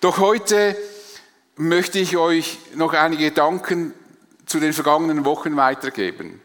Doch 0.00 0.18
heute 0.18 0.76
möchte 1.56 1.98
ich 1.98 2.16
euch 2.16 2.58
noch 2.74 2.92
einige 2.92 3.24
Gedanken 3.30 3.94
zu 4.44 4.60
den 4.60 4.72
vergangenen 4.72 5.24
Wochen 5.24 5.56
weitergeben, 5.56 6.40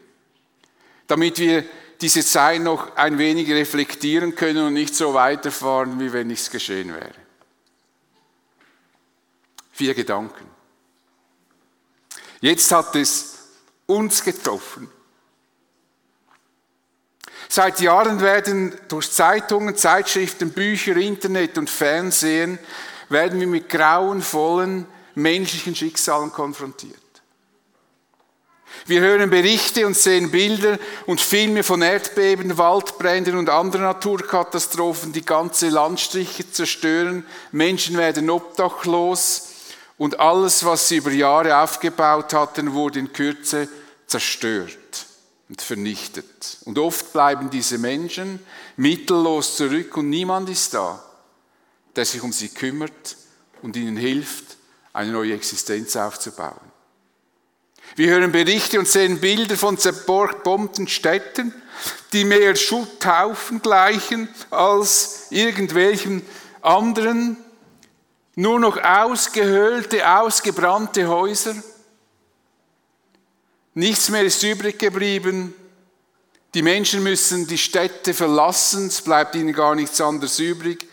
damit 1.06 1.38
wir 1.38 1.64
diese 2.00 2.24
Zeit 2.24 2.62
noch 2.62 2.96
ein 2.96 3.18
wenig 3.18 3.48
reflektieren 3.50 4.34
können 4.34 4.66
und 4.66 4.74
nicht 4.74 4.94
so 4.94 5.14
weiterfahren, 5.14 6.00
wie 6.00 6.12
wenn 6.12 6.26
nichts 6.26 6.50
geschehen 6.50 6.92
wäre. 6.92 7.12
Vier 9.70 9.94
Gedanken. 9.94 10.46
Jetzt 12.40 12.72
hat 12.72 12.96
es 12.96 13.38
uns 13.86 14.24
getroffen. 14.24 14.90
Seit 17.48 17.80
Jahren 17.80 18.20
werden 18.20 18.74
durch 18.88 19.12
Zeitungen, 19.12 19.76
Zeitschriften, 19.76 20.52
Bücher, 20.52 20.96
Internet 20.96 21.58
und 21.58 21.70
Fernsehen 21.70 22.58
werden 23.12 23.38
wir 23.40 23.46
mit 23.46 23.68
grauenvollen 23.68 24.86
menschlichen 25.14 25.74
Schicksalen 25.74 26.32
konfrontiert. 26.32 26.96
Wir 28.86 29.00
hören 29.00 29.30
Berichte 29.30 29.86
und 29.86 29.96
sehen 29.96 30.30
Bilder 30.30 30.78
und 31.06 31.20
Filme 31.20 31.62
von 31.62 31.82
Erdbeben, 31.82 32.58
Waldbränden 32.58 33.36
und 33.36 33.48
anderen 33.48 33.84
Naturkatastrophen, 33.84 35.12
die 35.12 35.24
ganze 35.24 35.68
Landstriche 35.68 36.50
zerstören. 36.50 37.24
Menschen 37.52 37.96
werden 37.96 38.28
obdachlos 38.28 39.50
und 39.98 40.18
alles, 40.18 40.64
was 40.64 40.88
sie 40.88 40.96
über 40.96 41.12
Jahre 41.12 41.58
aufgebaut 41.58 42.34
hatten, 42.34 42.72
wurde 42.72 42.98
in 42.98 43.12
Kürze 43.12 43.68
zerstört 44.06 45.06
und 45.48 45.62
vernichtet. 45.62 46.58
Und 46.64 46.78
oft 46.78 47.12
bleiben 47.12 47.50
diese 47.50 47.78
Menschen 47.78 48.40
mittellos 48.76 49.56
zurück 49.56 49.96
und 49.96 50.10
niemand 50.10 50.48
ist 50.50 50.74
da, 50.74 51.02
der 51.96 52.04
sich 52.04 52.22
um 52.22 52.32
sie 52.32 52.48
kümmert 52.48 53.16
und 53.62 53.76
ihnen 53.76 53.96
hilft, 53.96 54.56
eine 54.92 55.12
neue 55.12 55.34
Existenz 55.34 55.96
aufzubauen. 55.96 56.72
Wir 57.96 58.10
hören 58.10 58.32
Berichte 58.32 58.78
und 58.78 58.88
sehen 58.88 59.20
Bilder 59.20 59.56
von 59.56 59.76
zerbombten 59.76 60.88
Städten, 60.88 61.52
die 62.12 62.24
mehr 62.24 62.56
Schutthaufen 62.56 63.60
gleichen 63.60 64.28
als 64.50 65.26
irgendwelchen 65.30 66.22
anderen, 66.62 67.36
nur 68.34 68.58
noch 68.58 68.82
ausgehöhlte, 68.82 70.08
ausgebrannte 70.08 71.08
Häuser. 71.08 71.54
Nichts 73.74 74.08
mehr 74.08 74.22
ist 74.22 74.42
übrig 74.42 74.78
geblieben. 74.78 75.54
Die 76.54 76.62
Menschen 76.62 77.02
müssen 77.02 77.46
die 77.46 77.58
Städte 77.58 78.14
verlassen, 78.14 78.86
es 78.86 79.00
bleibt 79.02 79.34
ihnen 79.34 79.54
gar 79.54 79.74
nichts 79.74 80.00
anderes 80.00 80.38
übrig. 80.38 80.86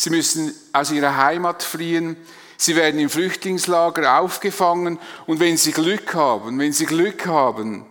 Sie 0.00 0.08
müssen 0.08 0.54
aus 0.72 0.90
ihrer 0.90 1.18
Heimat 1.18 1.62
fliehen. 1.62 2.16
Sie 2.56 2.74
werden 2.74 2.98
im 2.98 3.10
Flüchtlingslager 3.10 4.18
aufgefangen 4.18 4.98
und 5.26 5.40
wenn 5.40 5.58
sie 5.58 5.72
Glück 5.72 6.14
haben, 6.14 6.58
wenn 6.58 6.72
sie 6.72 6.86
Glück 6.86 7.26
haben, 7.26 7.84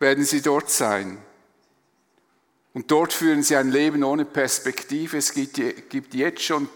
werden 0.00 0.24
sie 0.24 0.42
dort 0.42 0.68
sein. 0.68 1.18
Und 2.74 2.90
dort 2.90 3.12
führen 3.12 3.44
sie 3.44 3.54
ein 3.54 3.70
Leben 3.70 4.02
ohne 4.02 4.24
Perspektive. 4.24 5.16
Es 5.16 5.32
gibt 5.32 6.12
jetzt 6.12 6.42
schon 6.42 6.68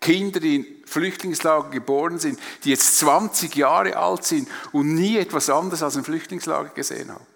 Kinder, 0.00 0.40
die 0.40 0.56
in 0.56 0.66
Flüchtlingslager 0.86 1.70
geboren 1.70 2.18
sind, 2.18 2.40
die 2.64 2.70
jetzt 2.70 2.98
20 2.98 3.54
Jahre 3.54 3.96
alt 3.96 4.24
sind 4.24 4.48
und 4.72 4.92
nie 4.96 5.18
etwas 5.18 5.50
anderes 5.50 5.84
als 5.84 5.96
ein 5.96 6.02
Flüchtlingslager 6.02 6.70
gesehen 6.70 7.12
haben. 7.12 7.26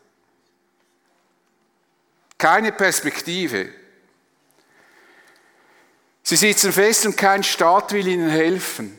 Keine 2.37 2.73
Perspektive. 2.73 3.84
Sie 6.27 6.37
sitzen 6.37 6.73
fest 6.73 7.05
und 7.05 7.19
kein 7.19 7.43
Staat 7.43 7.93
will 7.93 8.09
ihnen 8.09 8.31
helfen. 8.31 8.99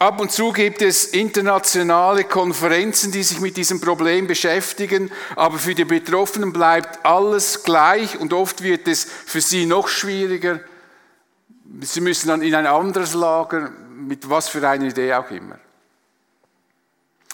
Ab 0.00 0.20
und 0.20 0.32
zu 0.32 0.50
gibt 0.50 0.82
es 0.82 1.04
internationale 1.04 2.24
Konferenzen, 2.24 3.12
die 3.12 3.22
sich 3.22 3.38
mit 3.38 3.56
diesem 3.56 3.80
Problem 3.80 4.26
beschäftigen, 4.26 5.12
aber 5.36 5.58
für 5.58 5.76
die 5.76 5.84
Betroffenen 5.84 6.52
bleibt 6.52 7.06
alles 7.06 7.62
gleich 7.62 8.18
und 8.18 8.32
oft 8.32 8.64
wird 8.64 8.88
es 8.88 9.04
für 9.04 9.40
sie 9.40 9.64
noch 9.64 9.86
schwieriger. 9.86 10.58
Sie 11.82 12.00
müssen 12.00 12.26
dann 12.26 12.42
in 12.42 12.56
ein 12.56 12.66
anderes 12.66 13.14
Lager, 13.14 13.70
mit 13.96 14.28
was 14.28 14.48
für 14.48 14.68
einer 14.68 14.86
Idee 14.86 15.14
auch 15.14 15.30
immer. 15.30 15.60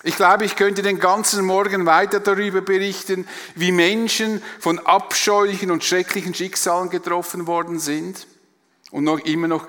Ich 0.02 0.16
glaube, 0.16 0.44
ich 0.44 0.56
könnte 0.56 0.82
den 0.82 1.00
ganzen 1.00 1.46
Morgen 1.46 1.86
weiter 1.86 2.20
darüber 2.20 2.60
berichten, 2.60 3.26
wie 3.54 3.72
Menschen 3.72 4.42
von 4.58 4.78
abscheulichen 4.78 5.70
und 5.70 5.84
schrecklichen 5.84 6.34
Schicksalen 6.34 6.90
getroffen 6.90 7.46
worden 7.46 7.78
sind 7.78 8.26
und 8.90 9.04
noch 9.04 9.20
immer 9.20 9.48
noch 9.48 9.66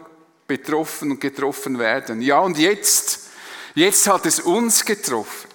betroffen 0.48 1.12
und 1.12 1.22
getroffen 1.22 1.80
werden. 1.80 2.22
Ja, 2.22 2.40
und 2.40 2.58
jetzt, 2.58 3.30
jetzt 3.76 4.08
hat 4.08 4.26
es 4.26 4.40
uns 4.40 4.86
getroffen. 4.86 5.50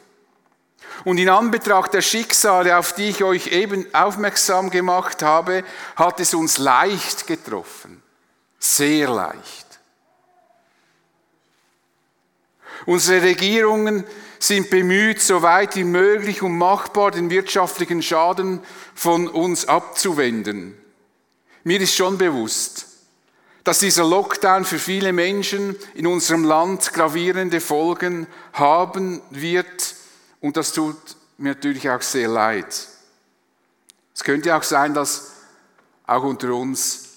Und 1.04 1.18
in 1.18 1.28
Anbetracht 1.28 1.94
der 1.94 2.02
Schicksale, 2.02 2.76
auf 2.76 2.94
die 2.94 3.10
ich 3.10 3.22
euch 3.22 3.48
eben 3.48 3.86
aufmerksam 3.94 4.70
gemacht 4.70 5.22
habe, 5.22 5.64
hat 5.94 6.18
es 6.18 6.34
uns 6.34 6.58
leicht 6.58 7.26
getroffen. 7.26 8.02
Sehr 8.58 9.08
leicht. 9.08 9.66
Unsere 12.86 13.22
Regierungen 13.22 14.04
sind 14.38 14.70
bemüht, 14.70 15.20
so 15.20 15.42
weit 15.42 15.76
wie 15.76 15.84
möglich 15.84 16.42
und 16.42 16.56
machbar 16.56 17.10
den 17.10 17.30
wirtschaftlichen 17.30 18.02
Schaden 18.02 18.60
von 18.94 19.28
uns 19.28 19.66
abzuwenden. 19.66 20.76
Mir 21.64 21.80
ist 21.80 21.94
schon 21.94 22.18
bewusst, 22.18 22.86
dass 23.66 23.80
dieser 23.80 24.04
Lockdown 24.04 24.64
für 24.64 24.78
viele 24.78 25.12
Menschen 25.12 25.74
in 25.94 26.06
unserem 26.06 26.44
Land 26.44 26.92
gravierende 26.92 27.60
Folgen 27.60 28.28
haben 28.52 29.20
wird. 29.30 29.96
Und 30.40 30.56
das 30.56 30.72
tut 30.72 30.96
mir 31.36 31.54
natürlich 31.54 31.90
auch 31.90 32.00
sehr 32.00 32.28
leid. 32.28 32.86
Es 34.14 34.22
könnte 34.22 34.54
auch 34.54 34.62
sein, 34.62 34.94
dass 34.94 35.32
auch 36.06 36.22
unter 36.22 36.54
uns 36.54 37.08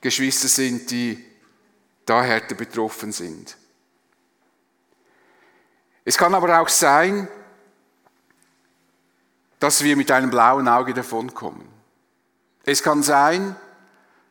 Geschwister 0.00 0.48
sind, 0.48 0.90
die 0.90 1.24
da 2.04 2.20
härter 2.20 2.56
betroffen 2.56 3.12
sind. 3.12 3.56
Es 6.04 6.18
kann 6.18 6.34
aber 6.34 6.60
auch 6.60 6.68
sein, 6.68 7.28
dass 9.60 9.84
wir 9.84 9.96
mit 9.96 10.10
einem 10.10 10.30
blauen 10.30 10.66
Auge 10.66 10.94
davonkommen. 10.94 11.68
Es 12.64 12.82
kann 12.82 13.04
sein, 13.04 13.54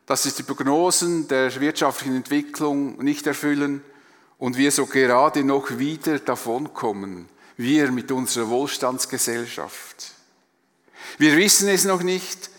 dass 0.06 0.22
sich 0.22 0.34
die 0.34 0.44
Prognosen 0.44 1.26
der 1.28 1.60
wirtschaftlichen 1.60 2.16
Entwicklung 2.16 3.02
nicht 3.02 3.26
erfüllen 3.26 3.82
und 4.38 4.56
wir 4.56 4.70
so 4.70 4.86
gerade 4.86 5.42
noch 5.42 5.78
wieder 5.78 6.20
davonkommen, 6.20 7.28
wir 7.56 7.90
mit 7.90 8.12
unserer 8.12 8.48
Wohlstandsgesellschaft. 8.48 10.12
Wir 11.18 11.36
wissen 11.36 11.68
es 11.68 11.84
noch 11.84 12.02
nicht, 12.02 12.50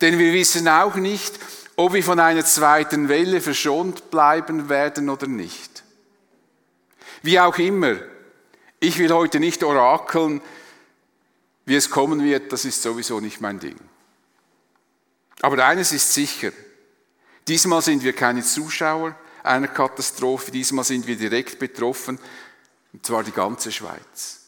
denn 0.00 0.18
wir 0.18 0.32
wissen 0.32 0.68
auch 0.68 0.96
nicht, 0.96 1.38
ob 1.76 1.94
wir 1.94 2.02
von 2.02 2.20
einer 2.20 2.44
zweiten 2.44 3.08
Welle 3.08 3.40
verschont 3.40 4.10
bleiben 4.10 4.68
werden 4.68 5.08
oder 5.08 5.26
nicht. 5.26 5.84
Wie 7.22 7.40
auch 7.40 7.56
immer, 7.58 7.96
ich 8.80 8.98
will 8.98 9.12
heute 9.12 9.40
nicht 9.40 9.62
orakeln, 9.62 10.42
wie 11.64 11.76
es 11.76 11.88
kommen 11.88 12.22
wird, 12.24 12.52
das 12.52 12.64
ist 12.64 12.82
sowieso 12.82 13.20
nicht 13.20 13.40
mein 13.40 13.60
Ding. 13.60 13.76
Aber 15.40 15.64
eines 15.64 15.92
ist 15.92 16.12
sicher, 16.12 16.52
Diesmal 17.48 17.82
sind 17.82 18.02
wir 18.04 18.12
keine 18.12 18.42
Zuschauer 18.42 19.16
einer 19.42 19.68
Katastrophe, 19.68 20.50
diesmal 20.50 20.84
sind 20.84 21.06
wir 21.06 21.16
direkt 21.16 21.58
betroffen, 21.58 22.18
und 22.92 23.04
zwar 23.04 23.24
die 23.24 23.32
ganze 23.32 23.72
Schweiz. 23.72 24.40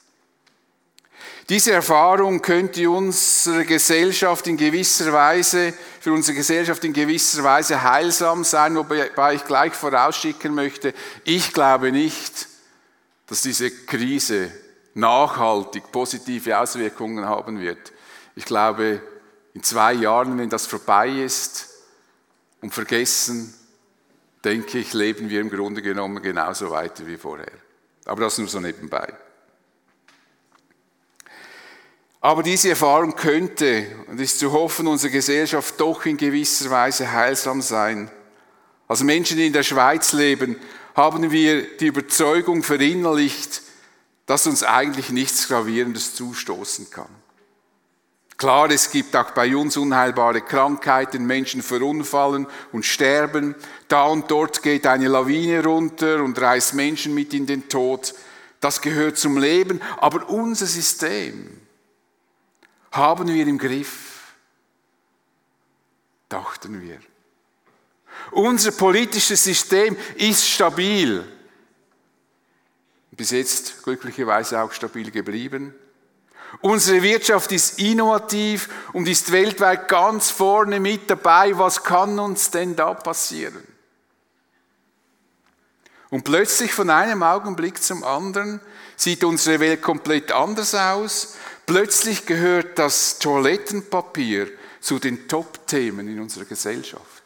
Diese 1.49 1.73
Erfahrung 1.73 2.41
könnte 2.41 2.89
unsere 2.89 3.67
Gesellschaft 3.67 4.47
in 4.47 4.57
gewisser 4.57 5.13
Weise, 5.13 5.75
für 6.01 6.13
unsere 6.13 6.37
Gesellschaft 6.37 6.83
in 6.85 6.93
gewisser 6.93 7.45
Weise 7.45 7.83
heilsam 7.83 8.45
sein, 8.45 8.77
wobei 8.77 9.35
ich 9.35 9.45
gleich 9.45 9.75
vorausschicken 9.75 10.55
möchte, 10.55 10.95
ich 11.25 11.53
glaube 11.53 11.93
nicht, 11.93 12.49
dass 13.27 13.43
diese 13.43 13.71
Krise 13.71 14.51
nachhaltig 14.95 15.91
positive 15.93 16.59
Auswirkungen 16.59 17.27
haben 17.27 17.61
wird. 17.61 17.93
Ich 18.37 18.45
glaube, 18.45 19.03
in 19.53 19.63
zwei 19.63 19.93
Jahren, 19.93 20.39
wenn 20.39 20.49
das 20.49 20.67
vorbei 20.67 21.09
ist, 21.11 21.74
und 22.65 22.73
vergessen, 22.73 23.53
denke 24.43 24.79
ich, 24.79 24.95
leben 24.95 25.29
wir 25.29 25.43
im 25.43 25.51
Grunde 25.51 25.83
genommen 25.83 26.23
genauso 26.23 26.71
weiter 26.71 27.07
wie 27.07 27.19
vorher. 27.19 27.53
Aber 28.07 28.23
das 28.23 28.39
nur 28.39 28.49
so 28.49 28.59
nebenbei. 28.59 29.07
Aber 32.23 32.43
diese 32.43 32.71
Erfahrung 32.71 33.17
könnte, 33.17 33.85
und 34.07 34.19
ist 34.19 34.39
zu 34.39 34.51
hoffen, 34.53 34.87
unsere 34.87 35.13
Gesellschaft 35.13 35.79
doch 35.79 36.07
in 36.07 36.17
gewisser 36.17 36.71
Weise 36.71 37.13
heilsam 37.13 37.61
sein. 37.61 38.11
Als 38.89 39.03
Menschen, 39.03 39.37
die 39.37 39.49
in 39.49 39.53
der 39.53 39.63
Schweiz 39.63 40.15
leben, 40.15 40.57
haben 40.95 41.31
wir 41.31 41.77
die 41.77 41.89
Überzeugung 41.89 42.63
verinnerlicht, 42.63 43.61
dass 44.25 44.47
uns 44.47 44.63
eigentlich 44.63 45.11
nichts 45.11 45.49
Gravierendes 45.49 46.15
zustoßen 46.15 46.89
kann. 46.89 47.24
Klar, 48.37 48.71
es 48.71 48.91
gibt 48.91 49.15
auch 49.15 49.31
bei 49.31 49.55
uns 49.57 49.77
unheilbare 49.77 50.41
Krankheiten, 50.41 51.25
Menschen 51.25 51.63
verunfallen 51.63 52.47
und 52.73 52.85
sterben. 52.85 53.55
Da 53.87 54.05
und 54.07 54.31
dort 54.31 54.63
geht 54.63 54.87
eine 54.87 55.09
Lawine 55.09 55.63
runter 55.63 56.23
und 56.23 56.41
reißt 56.41 56.75
Menschen 56.75 57.15
mit 57.15 57.33
in 57.33 57.47
den 57.47 57.69
Tod. 57.69 58.13
Das 58.61 58.81
gehört 58.81 59.19
zum 59.19 59.39
Leben. 59.39 59.81
Aber 59.99 60.29
unser 60.29 60.67
System 60.67 61.61
haben 62.91 63.29
wir 63.29 63.47
im 63.47 63.59
Griff, 63.59 64.35
dachten 66.29 66.81
wir. 66.83 66.99
Unser 68.33 68.73
politisches 68.73 69.45
System 69.45 69.97
ist 70.17 70.49
stabil. 70.49 71.25
Bis 73.13 73.31
jetzt 73.31 73.83
glücklicherweise 73.85 74.61
auch 74.61 74.73
stabil 74.73 75.11
geblieben. 75.13 75.73
Unsere 76.61 77.03
Wirtschaft 77.03 77.53
ist 77.53 77.79
innovativ 77.79 78.69
und 78.93 79.09
ist 79.09 79.33
weltweit 79.33 79.89
ganz 79.89 80.31
vorne 80.31 80.81
mit 80.81 81.11
dabei. 81.11 81.57
Was 81.59 81.83
kann 81.83 82.19
uns 82.19 82.51
denn 82.51 82.77
da 82.77 82.95
passieren? 82.95 83.63
Und 86.11 86.23
plötzlich 86.23 86.73
von 86.73 86.91
einem 86.91 87.23
Augenblick 87.23 87.83
zum 87.83 88.05
anderen 88.05 88.61
sieht 88.97 89.25
unsere 89.25 89.61
Welt 89.61 89.83
komplett 89.83 90.33
anders 90.33 90.75
aus. 90.75 91.37
Plötzlich 91.67 92.27
gehört 92.27 92.79
das 92.79 93.19
Toilettenpapier 93.19 94.49
zu 94.81 94.99
den 94.99 95.27
Top-Themen 95.27 96.07
in 96.09 96.21
unserer 96.21 96.45
Gesellschaft. 96.45 97.25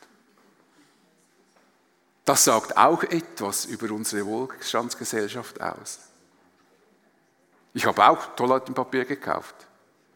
Das 2.25 2.45
sagt 2.45 2.77
auch 2.77 3.03
etwas 3.05 3.65
über 3.65 3.91
unsere 3.93 4.27
Wohlstandsgesellschaft 4.27 5.61
aus. 5.61 5.99
Ich 7.79 7.87
habe 7.87 8.09
auch 8.09 8.35
Toilettenpapier 8.35 9.05
gekauft. 9.05 9.55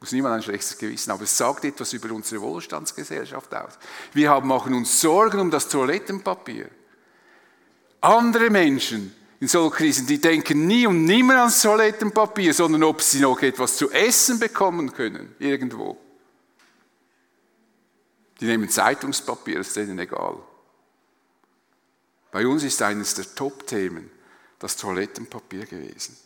Muss 0.00 0.10
niemand 0.10 0.34
ein 0.34 0.42
schlechtes 0.42 0.76
Gewissen, 0.76 1.12
aber 1.12 1.22
es 1.22 1.38
sagt 1.38 1.64
etwas 1.64 1.92
über 1.92 2.12
unsere 2.12 2.40
Wohlstandsgesellschaft 2.42 3.54
aus. 3.54 3.78
Wir 4.12 4.40
machen 4.40 4.74
uns 4.74 5.00
Sorgen 5.00 5.38
um 5.38 5.48
das 5.48 5.68
Toilettenpapier. 5.68 6.68
Andere 8.00 8.50
Menschen 8.50 9.14
in 9.38 9.46
solchen 9.46 9.76
Krisen, 9.76 10.08
die 10.08 10.20
denken 10.20 10.66
nie 10.66 10.88
und 10.88 11.04
nimmer 11.04 11.36
ans 11.36 11.62
Toilettenpapier, 11.62 12.52
sondern 12.52 12.82
ob 12.82 13.00
sie 13.00 13.20
noch 13.20 13.40
etwas 13.40 13.76
zu 13.76 13.92
essen 13.92 14.40
bekommen 14.40 14.92
können, 14.92 15.36
irgendwo. 15.38 15.96
Die 18.40 18.46
nehmen 18.46 18.68
Zeitungspapier, 18.70 19.60
ist 19.60 19.76
denen 19.76 20.00
egal. 20.00 20.36
Bei 22.32 22.44
uns 22.44 22.64
ist 22.64 22.82
eines 22.82 23.14
der 23.14 23.32
Top-Themen 23.36 24.10
das 24.58 24.76
Toilettenpapier 24.76 25.64
gewesen. 25.66 26.16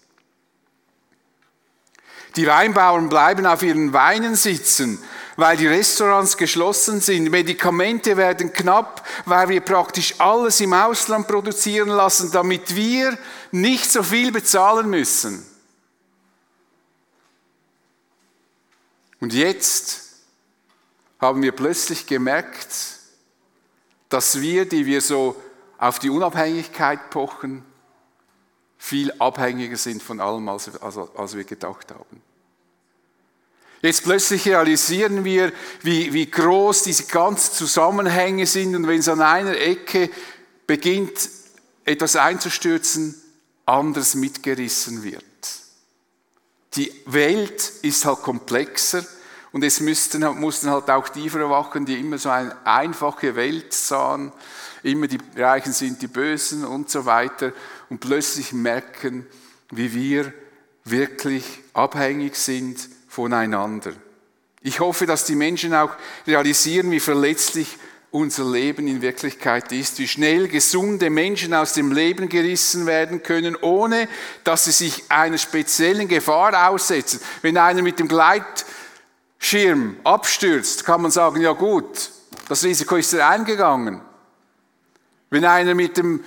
Die 2.36 2.46
Weinbauern 2.46 3.08
bleiben 3.08 3.46
auf 3.46 3.62
ihren 3.62 3.92
Weinen 3.94 4.34
sitzen, 4.34 5.02
weil 5.36 5.56
die 5.56 5.66
Restaurants 5.66 6.36
geschlossen 6.36 7.00
sind. 7.00 7.30
Medikamente 7.30 8.16
werden 8.16 8.52
knapp, 8.52 9.06
weil 9.24 9.48
wir 9.48 9.60
praktisch 9.62 10.14
alles 10.18 10.60
im 10.60 10.74
Ausland 10.74 11.26
produzieren 11.28 11.88
lassen, 11.88 12.30
damit 12.32 12.76
wir 12.76 13.16
nicht 13.52 13.90
so 13.90 14.02
viel 14.02 14.32
bezahlen 14.32 14.90
müssen. 14.90 15.46
Und 19.20 19.32
jetzt 19.32 20.02
haben 21.18 21.42
wir 21.42 21.52
plötzlich 21.52 22.06
gemerkt, 22.06 22.68
dass 24.10 24.40
wir, 24.40 24.68
die 24.68 24.84
wir 24.84 25.00
so 25.00 25.40
auf 25.78 25.98
die 25.98 26.10
Unabhängigkeit 26.10 27.10
pochen, 27.10 27.64
viel 28.78 29.12
abhängiger 29.18 29.76
sind 29.76 30.02
von 30.02 30.20
allem, 30.20 30.48
als, 30.48 30.70
wir 31.34 31.44
gedacht 31.44 31.90
haben. 31.90 32.22
Jetzt 33.82 34.04
plötzlich 34.04 34.46
realisieren 34.46 35.24
wir, 35.24 35.52
wie, 35.82 36.12
wie 36.12 36.30
groß 36.30 36.84
diese 36.84 37.04
ganzen 37.04 37.54
Zusammenhänge 37.54 38.46
sind 38.46 38.74
und 38.74 38.86
wenn 38.88 39.00
es 39.00 39.08
an 39.08 39.20
einer 39.20 39.56
Ecke 39.56 40.10
beginnt, 40.66 41.28
etwas 41.84 42.16
einzustürzen, 42.16 43.14
anders 43.66 44.14
mitgerissen 44.14 45.02
wird. 45.02 45.24
Die 46.74 46.92
Welt 47.06 47.72
ist 47.82 48.04
halt 48.04 48.22
komplexer 48.22 49.04
und 49.52 49.62
es 49.62 49.80
müssten, 49.80 50.22
mussten 50.38 50.70
halt 50.70 50.90
auch 50.90 51.08
die 51.08 51.30
verwachen, 51.30 51.86
die 51.86 51.98
immer 51.98 52.18
so 52.18 52.28
eine 52.30 52.56
einfache 52.66 53.36
Welt 53.36 53.72
sahen, 53.72 54.32
immer 54.82 55.06
die 55.06 55.18
Reichen 55.36 55.72
sind 55.72 56.02
die 56.02 56.08
Bösen 56.08 56.64
und 56.64 56.90
so 56.90 57.04
weiter 57.06 57.52
und 57.88 58.00
plötzlich 58.00 58.52
merken, 58.52 59.26
wie 59.70 59.92
wir 59.94 60.32
wirklich 60.84 61.44
abhängig 61.72 62.36
sind 62.36 62.88
voneinander. 63.16 63.92
Ich 64.60 64.80
hoffe, 64.80 65.06
dass 65.06 65.24
die 65.24 65.36
Menschen 65.36 65.72
auch 65.74 65.92
realisieren, 66.26 66.90
wie 66.90 67.00
verletzlich 67.00 67.78
unser 68.10 68.44
Leben 68.44 68.86
in 68.86 69.00
Wirklichkeit 69.00 69.72
ist, 69.72 69.98
wie 69.98 70.06
schnell 70.06 70.48
gesunde 70.48 71.08
Menschen 71.08 71.54
aus 71.54 71.72
dem 71.72 71.92
Leben 71.92 72.28
gerissen 72.28 72.84
werden 72.84 73.22
können, 73.22 73.56
ohne 73.56 74.06
dass 74.44 74.66
sie 74.66 74.72
sich 74.72 75.04
einer 75.08 75.38
speziellen 75.38 76.08
Gefahr 76.08 76.68
aussetzen. 76.68 77.20
Wenn 77.40 77.56
einer 77.56 77.80
mit 77.80 77.98
dem 77.98 78.08
Gleitschirm 78.08 79.96
abstürzt, 80.04 80.84
kann 80.84 81.00
man 81.00 81.10
sagen, 81.10 81.40
ja 81.40 81.52
gut, 81.52 82.10
das 82.48 82.64
Risiko 82.64 82.96
ist 82.96 83.14
er 83.14 83.28
eingegangen. 83.28 84.02
Wenn 85.30 85.44
einer 85.46 85.74
mit 85.74 85.96
dem 85.96 86.22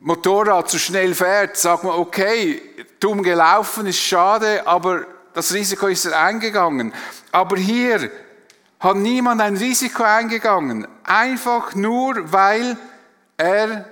Motorrad 0.00 0.68
zu 0.68 0.78
schnell 0.78 1.14
fährt, 1.14 1.56
sagt 1.56 1.84
man, 1.84 1.94
okay, 1.94 2.62
dumm 2.98 3.22
gelaufen, 3.22 3.86
ist 3.86 4.00
schade, 4.00 4.66
aber 4.66 5.06
das 5.36 5.52
Risiko 5.52 5.88
ist 5.88 6.06
er 6.06 6.18
eingegangen. 6.18 6.94
Aber 7.30 7.58
hier 7.58 8.10
hat 8.80 8.96
niemand 8.96 9.42
ein 9.42 9.58
Risiko 9.58 10.02
eingegangen. 10.02 10.88
Einfach 11.04 11.74
nur, 11.74 12.32
weil 12.32 12.78
er 13.36 13.86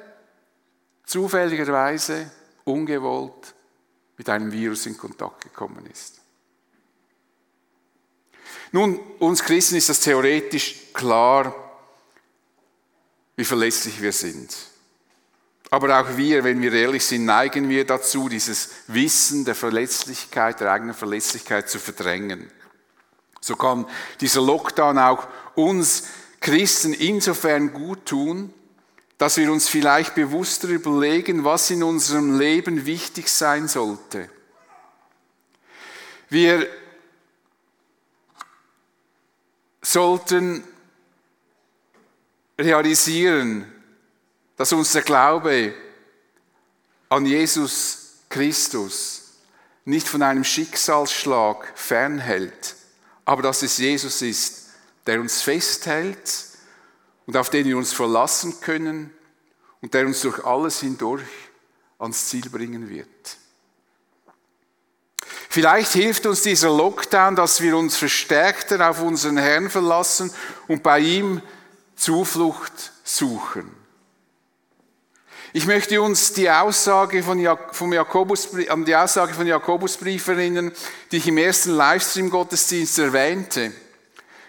zufälligerweise 1.05 2.31
ungewollt 2.65 3.55
mit 4.17 4.27
einem 4.31 4.51
Virus 4.51 4.87
in 4.87 4.97
Kontakt 4.97 5.43
gekommen 5.43 5.85
ist. 5.93 6.19
Nun, 8.73 8.99
uns 9.19 9.43
Christen 9.43 9.77
ist 9.77 9.91
das 9.91 10.01
theoretisch 10.01 10.95
klar, 10.95 11.55
wie 13.37 13.45
verletzlich 13.45 14.01
wir 14.01 14.13
sind. 14.13 14.51
Aber 15.75 16.01
auch 16.01 16.17
wir, 16.17 16.45
wenn 16.45 16.63
wir 16.63 16.73
ehrlich 16.73 17.05
sind, 17.05 17.25
neigen 17.25 17.69
wir 17.69 17.85
dazu, 17.85 18.29
dieses 18.29 18.71
Wissen 18.87 19.45
der 19.45 19.57
Verletzlichkeit, 19.57 20.61
der 20.61 20.71
eigenen 20.71 20.95
Verletzlichkeit 20.95 21.69
zu 21.69 21.81
verdrängen. 21.81 22.49
So 23.41 23.57
kann 23.57 23.85
dieser 24.21 24.41
Lockdown 24.41 24.99
auch 24.99 25.27
uns 25.57 26.05
Christen 26.39 26.93
insofern 26.95 27.73
gut 27.73 28.07
tun, 28.07 28.55
dass 29.19 29.37
wir 29.37 29.51
uns 29.51 29.69
vielleicht 29.69 30.15
bewusster 30.15 30.69
überlegen, 30.69 31.43
was 31.43 31.69
in 31.71 31.83
unserem 31.83 32.39
Leben 32.39 32.87
wichtig 32.87 33.29
sein 33.29 33.67
sollte. 33.67 34.31
Wir 36.29 36.69
sollten 39.83 40.63
realisieren, 42.57 43.74
dass 44.57 44.73
unser 44.73 45.03
Glaube 45.03 45.75
an 47.09 47.27
Jesus 47.27 48.15
Christus 48.29 49.23
nicht 49.85 50.09
von 50.09 50.23
einem 50.23 50.45
Schicksalsschlag 50.45 51.73
fernhält, 51.75 52.77
aber 53.25 53.43
dass 53.43 53.63
es 53.63 53.79
Jesus 53.79 54.23
ist, 54.23 54.71
der 55.07 55.21
uns 55.21 55.43
festhält 55.43 56.47
und 57.27 57.37
auf 57.37 57.51
den 57.51 57.67
wir 57.67 57.77
uns 57.77 57.93
verlassen 57.93 58.61
können 58.61 59.11
und 59.81 59.95
der 59.95 60.07
uns 60.07 60.23
durch 60.23 60.45
alles 60.45 60.81
hindurch 60.81 61.23
ans 61.99 62.29
Ziel 62.29 62.49
bringen 62.49 62.89
wird. 62.89 63.09
Vielleicht 65.49 65.93
hilft 65.93 66.27
uns 66.27 66.43
dieser 66.43 66.75
Lockdown, 66.75 67.37
dass 67.37 67.61
wir 67.61 67.77
uns 67.77 67.97
verstärkter 67.97 68.91
auf 68.91 69.01
unseren 69.01 69.37
Herrn 69.37 69.71
verlassen 69.71 70.33
und 70.67 70.83
bei 70.83 70.99
ihm 70.99 71.43
Zuflucht 71.95 72.93
suchen. 73.05 73.84
Ich 75.57 75.67
möchte 75.67 76.03
uns 76.03 76.33
die 76.33 76.51
Aussage 76.51 77.23
von 77.23 77.39
vom 77.71 77.93
Jakobus, 77.93 78.49
an 78.69 78.85
die 78.85 78.97
Aussage 78.97 79.35
von 79.35 79.47
Jakobusbrief 79.47 80.27
erinnern, 80.27 80.73
die 81.13 81.19
ich 81.19 81.29
im 81.29 81.39
ersten 81.39 81.71
Livestream-Gottesdienst 81.71 82.99
erwähnte. 82.99 83.73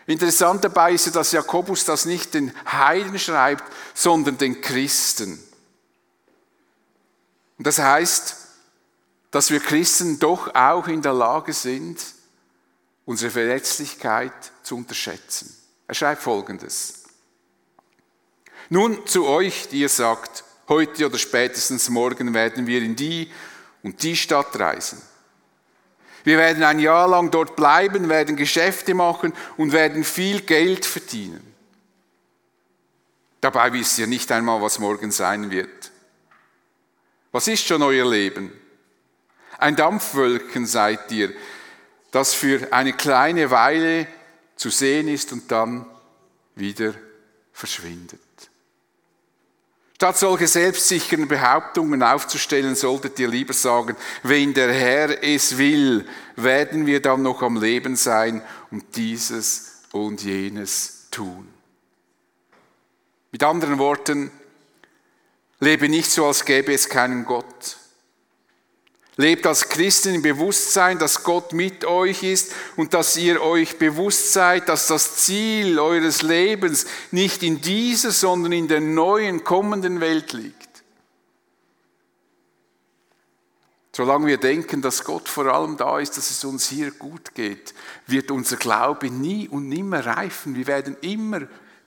Interessant 0.08 0.64
dabei 0.64 0.94
ist 0.94 1.06
ja, 1.06 1.12
dass 1.12 1.32
Jakobus 1.32 1.86
das 1.86 2.06
nicht 2.06 2.34
den 2.34 2.52
Heiden 2.66 3.20
schreibt, 3.20 3.72
sondern 3.94 4.40
den 4.40 4.62
Christen. 4.62 5.34
Und 7.60 7.68
das 7.68 7.78
heißt, 7.78 8.38
dass 9.30 9.52
wir 9.52 9.60
Christen 9.60 10.18
doch 10.18 10.56
auch 10.56 10.88
in 10.88 11.04
der 11.04 11.14
Lage 11.14 11.54
sind, 11.54 12.04
unsere 13.06 13.30
Verletzlichkeit 13.30 14.34
zu 14.64 14.76
unterschätzen. 14.76 15.56
Er 15.88 15.94
schreibt 15.94 16.24
Folgendes. 16.24 17.04
Nun 18.70 19.06
zu 19.06 19.28
euch, 19.28 19.68
die 19.68 19.82
ihr 19.82 19.90
sagt, 19.90 20.45
heute 20.68 21.06
oder 21.06 21.18
spätestens 21.18 21.90
morgen 21.90 22.34
werden 22.34 22.68
wir 22.68 22.82
in 22.82 22.96
die 22.96 23.32
und 23.84 24.02
die 24.02 24.16
Stadt 24.16 24.60
reisen. 24.60 25.02
Wir 26.24 26.38
werden 26.40 26.64
ein 26.64 26.80
Jahr 26.80 27.08
lang 27.08 27.30
dort 27.30 27.56
bleiben, 27.56 28.10
werden 28.10 28.36
Geschäfte 28.36 28.96
machen 28.96 29.32
und 29.58 29.72
werden 29.72 30.04
viel 30.04 30.42
Geld 30.42 30.86
verdienen. 30.86 31.54
Dabei 33.42 33.72
wisst 33.74 34.00
ihr 34.00 34.08
nicht 34.08 34.32
einmal, 34.32 34.60
was 34.60 34.80
morgen 34.80 35.12
sein 35.12 35.52
wird. 35.52 35.92
Was 37.32 37.48
ist 37.48 37.68
schon 37.68 37.84
euer 37.84 38.10
Leben? 38.10 38.52
Ein 39.60 39.76
Dampfwölkchen 39.76 40.66
seid 40.66 41.12
ihr, 41.12 41.32
das 42.10 42.34
für 42.34 42.74
eine 42.74 42.94
kleine 42.94 43.52
Weile 43.52 44.08
zu 44.56 44.72
sehen 44.72 45.08
ist 45.08 45.32
und 45.32 45.52
dann 45.52 45.86
wieder 46.56 46.96
verschwindet. 47.54 48.25
Statt 49.96 50.18
solche 50.18 50.48
selbstsicheren 50.48 51.30
Behauptungen 51.30 52.04
aufzustellen, 52.04 52.76
solltet 52.76 53.18
ihr 53.18 53.30
lieber 53.30 53.54
sagen, 53.54 53.96
wenn 54.24 54.54
der 54.54 54.74
Herr 54.74 55.24
es 55.24 55.58
will, 55.58 56.06
werden 56.36 56.86
wir 56.86 57.02
dann 57.02 57.22
noch 57.22 57.42
am 57.42 57.62
Leben 57.62 57.96
sein 57.96 58.42
und 58.72 58.98
dieses 58.98 59.84
und 59.94 60.22
jenes 60.22 61.08
tun. 61.12 61.48
Mit 63.32 63.42
anderen 63.42 63.78
Worten, 63.80 64.32
lebe 65.62 65.88
nicht 65.88 66.12
so, 66.12 66.26
als 66.26 66.44
gäbe 66.44 66.74
es 66.74 66.90
keinen 66.90 67.24
Gott. 67.24 67.78
Lebt 69.18 69.48
als 69.48 69.70
Christen 69.70 70.16
im 70.16 70.22
Bewusstsein, 70.22 71.00
dass 71.00 71.24
Gott 71.24 71.54
mit 71.54 71.86
euch 71.86 72.22
ist 72.24 72.52
und 72.76 72.94
dass 72.94 73.16
ihr 73.16 73.42
euch 73.42 73.78
bewusst 73.78 74.34
seid, 74.34 74.68
dass 74.68 74.88
das 74.88 75.18
Ziel 75.18 75.80
eures 75.80 76.22
Lebens 76.22 76.86
nicht 77.12 77.42
in 77.42 77.62
dieser, 77.62 78.12
sondern 78.12 78.52
in 78.52 78.68
der 78.68 78.82
neuen 78.82 79.46
kommenden 79.46 80.02
Welt 80.02 80.34
liegt. 80.34 80.66
Solange 83.96 84.28
wir 84.28 84.38
denken, 84.38 84.82
dass 84.82 85.06
Gott 85.06 85.30
vor 85.30 85.46
allem 85.46 85.78
da 85.78 86.00
ist, 86.00 86.18
dass 86.18 86.30
es 86.30 86.44
uns 86.44 86.68
hier 86.68 86.92
gut 86.92 87.34
geht, 87.34 87.74
wird 88.08 88.30
unser 88.30 88.58
Glaube 88.58 89.10
nie 89.10 89.48
und 89.48 89.70
nimmer 89.70 90.06
reifen. 90.06 90.56
Wir 90.56 90.68
werden 90.68 90.98
immer 91.00 91.44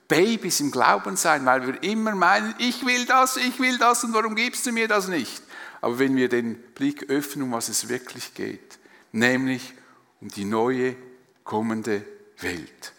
Babys 0.08 0.60
im 0.60 0.70
Glauben 0.70 1.18
sein, 1.18 1.44
weil 1.44 1.66
wir 1.66 1.82
immer 1.82 2.14
meinen, 2.14 2.54
ich 2.56 2.86
will 2.86 3.04
das, 3.04 3.36
ich 3.36 3.60
will 3.60 3.76
das 3.76 4.04
und 4.04 4.14
warum 4.14 4.34
gibst 4.34 4.64
du 4.64 4.72
mir 4.72 4.88
das 4.88 5.08
nicht? 5.08 5.42
Aber 5.80 5.98
wenn 5.98 6.16
wir 6.16 6.28
den 6.28 6.56
Blick 6.56 7.08
öffnen, 7.10 7.44
um 7.44 7.52
was 7.52 7.68
es 7.68 7.88
wirklich 7.88 8.34
geht, 8.34 8.78
nämlich 9.12 9.74
um 10.20 10.28
die 10.28 10.44
neue 10.44 10.96
kommende 11.44 12.04
Welt. 12.40 12.92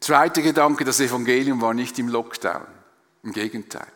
Zweiter 0.00 0.42
Gedanke, 0.42 0.84
das 0.84 1.00
Evangelium 1.00 1.60
war 1.60 1.74
nicht 1.74 1.98
im 1.98 2.08
Lockdown, 2.08 2.66
im 3.22 3.32
Gegenteil. 3.32 3.86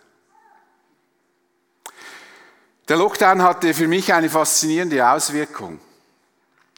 Der 2.89 2.99
Lockdown 2.99 3.43
hatte 3.43 3.73
für 3.73 3.89
mich 3.89 4.13
eine 4.13 4.29
faszinierende 4.29 5.09
Auswirkung. 5.09 5.81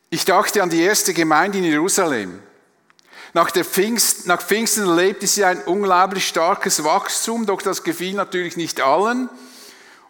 Ich 0.09 0.25
dachte 0.25 0.63
an 0.63 0.71
die 0.71 0.81
erste 0.81 1.13
Gemeinde 1.13 1.59
in 1.59 1.65
Jerusalem. 1.65 2.41
Nach, 3.35 3.51
Pfingst, 3.51 4.27
nach 4.29 4.41
Pfingsten 4.41 4.87
erlebte 4.87 5.27
sie 5.27 5.45
ein 5.45 5.61
unglaublich 5.65 6.29
starkes 6.29 6.85
Wachstum, 6.85 7.45
doch 7.45 7.61
das 7.61 7.83
gefiel 7.83 8.15
natürlich 8.15 8.57
nicht 8.57 8.81
allen. 8.81 9.29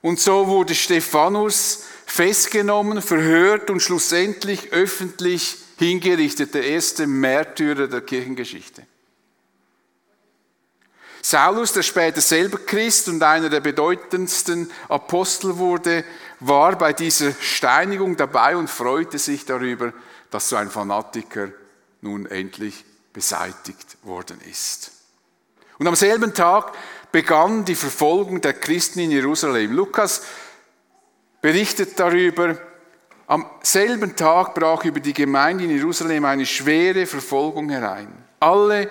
Und 0.07 0.21
so 0.21 0.47
wurde 0.47 0.73
Stephanus 0.77 1.83
festgenommen, 2.07 3.03
verhört 3.03 3.71
und 3.71 3.81
schlussendlich 3.81 4.73
öffentlich 4.73 5.57
hingerichtet, 5.79 6.55
der 6.55 6.63
erste 6.63 7.09
Märtyrer 7.09 7.89
der 7.89 8.03
Kirchengeschichte. 8.03 8.87
Saulus, 11.23 11.73
der 11.73 11.83
später 11.83 12.21
selber 12.21 12.59
Christ 12.59 13.09
und 13.09 13.21
einer 13.21 13.49
der 13.49 13.59
bedeutendsten 13.59 14.71
Apostel 14.89 15.59
wurde, 15.59 16.05
war 16.39 16.79
bei 16.79 16.93
dieser 16.93 17.33
Steinigung 17.41 18.17
dabei 18.17 18.57
und 18.57 18.71
freute 18.71 19.19
sich 19.19 19.45
darüber, 19.45 19.93
dass 20.31 20.49
so 20.49 20.55
ein 20.55 20.71
Fanatiker 20.71 21.49
nun 22.01 22.27
endlich 22.27 22.85
beseitigt 23.13 23.97
worden 24.05 24.41
ist. 24.49 24.93
Und 25.79 25.89
am 25.89 25.97
selben 25.97 26.33
Tag 26.33 26.73
begann 27.16 27.64
die 27.64 27.75
Verfolgung 27.75 28.42
der 28.42 28.52
Christen 28.52 28.99
in 28.99 29.11
Jerusalem. 29.11 29.73
Lukas 29.73 30.20
berichtet 31.40 31.99
darüber, 31.99 32.58
am 33.26 33.46
selben 33.62 34.14
Tag 34.14 34.54
brach 34.54 34.85
über 34.85 35.00
die 35.00 35.14
Gemeinde 35.14 35.64
in 35.64 35.70
Jerusalem 35.70 36.26
eine 36.26 36.44
schwere 36.44 37.06
Verfolgung 37.06 37.70
herein. 37.70 38.12
Alle, 38.38 38.90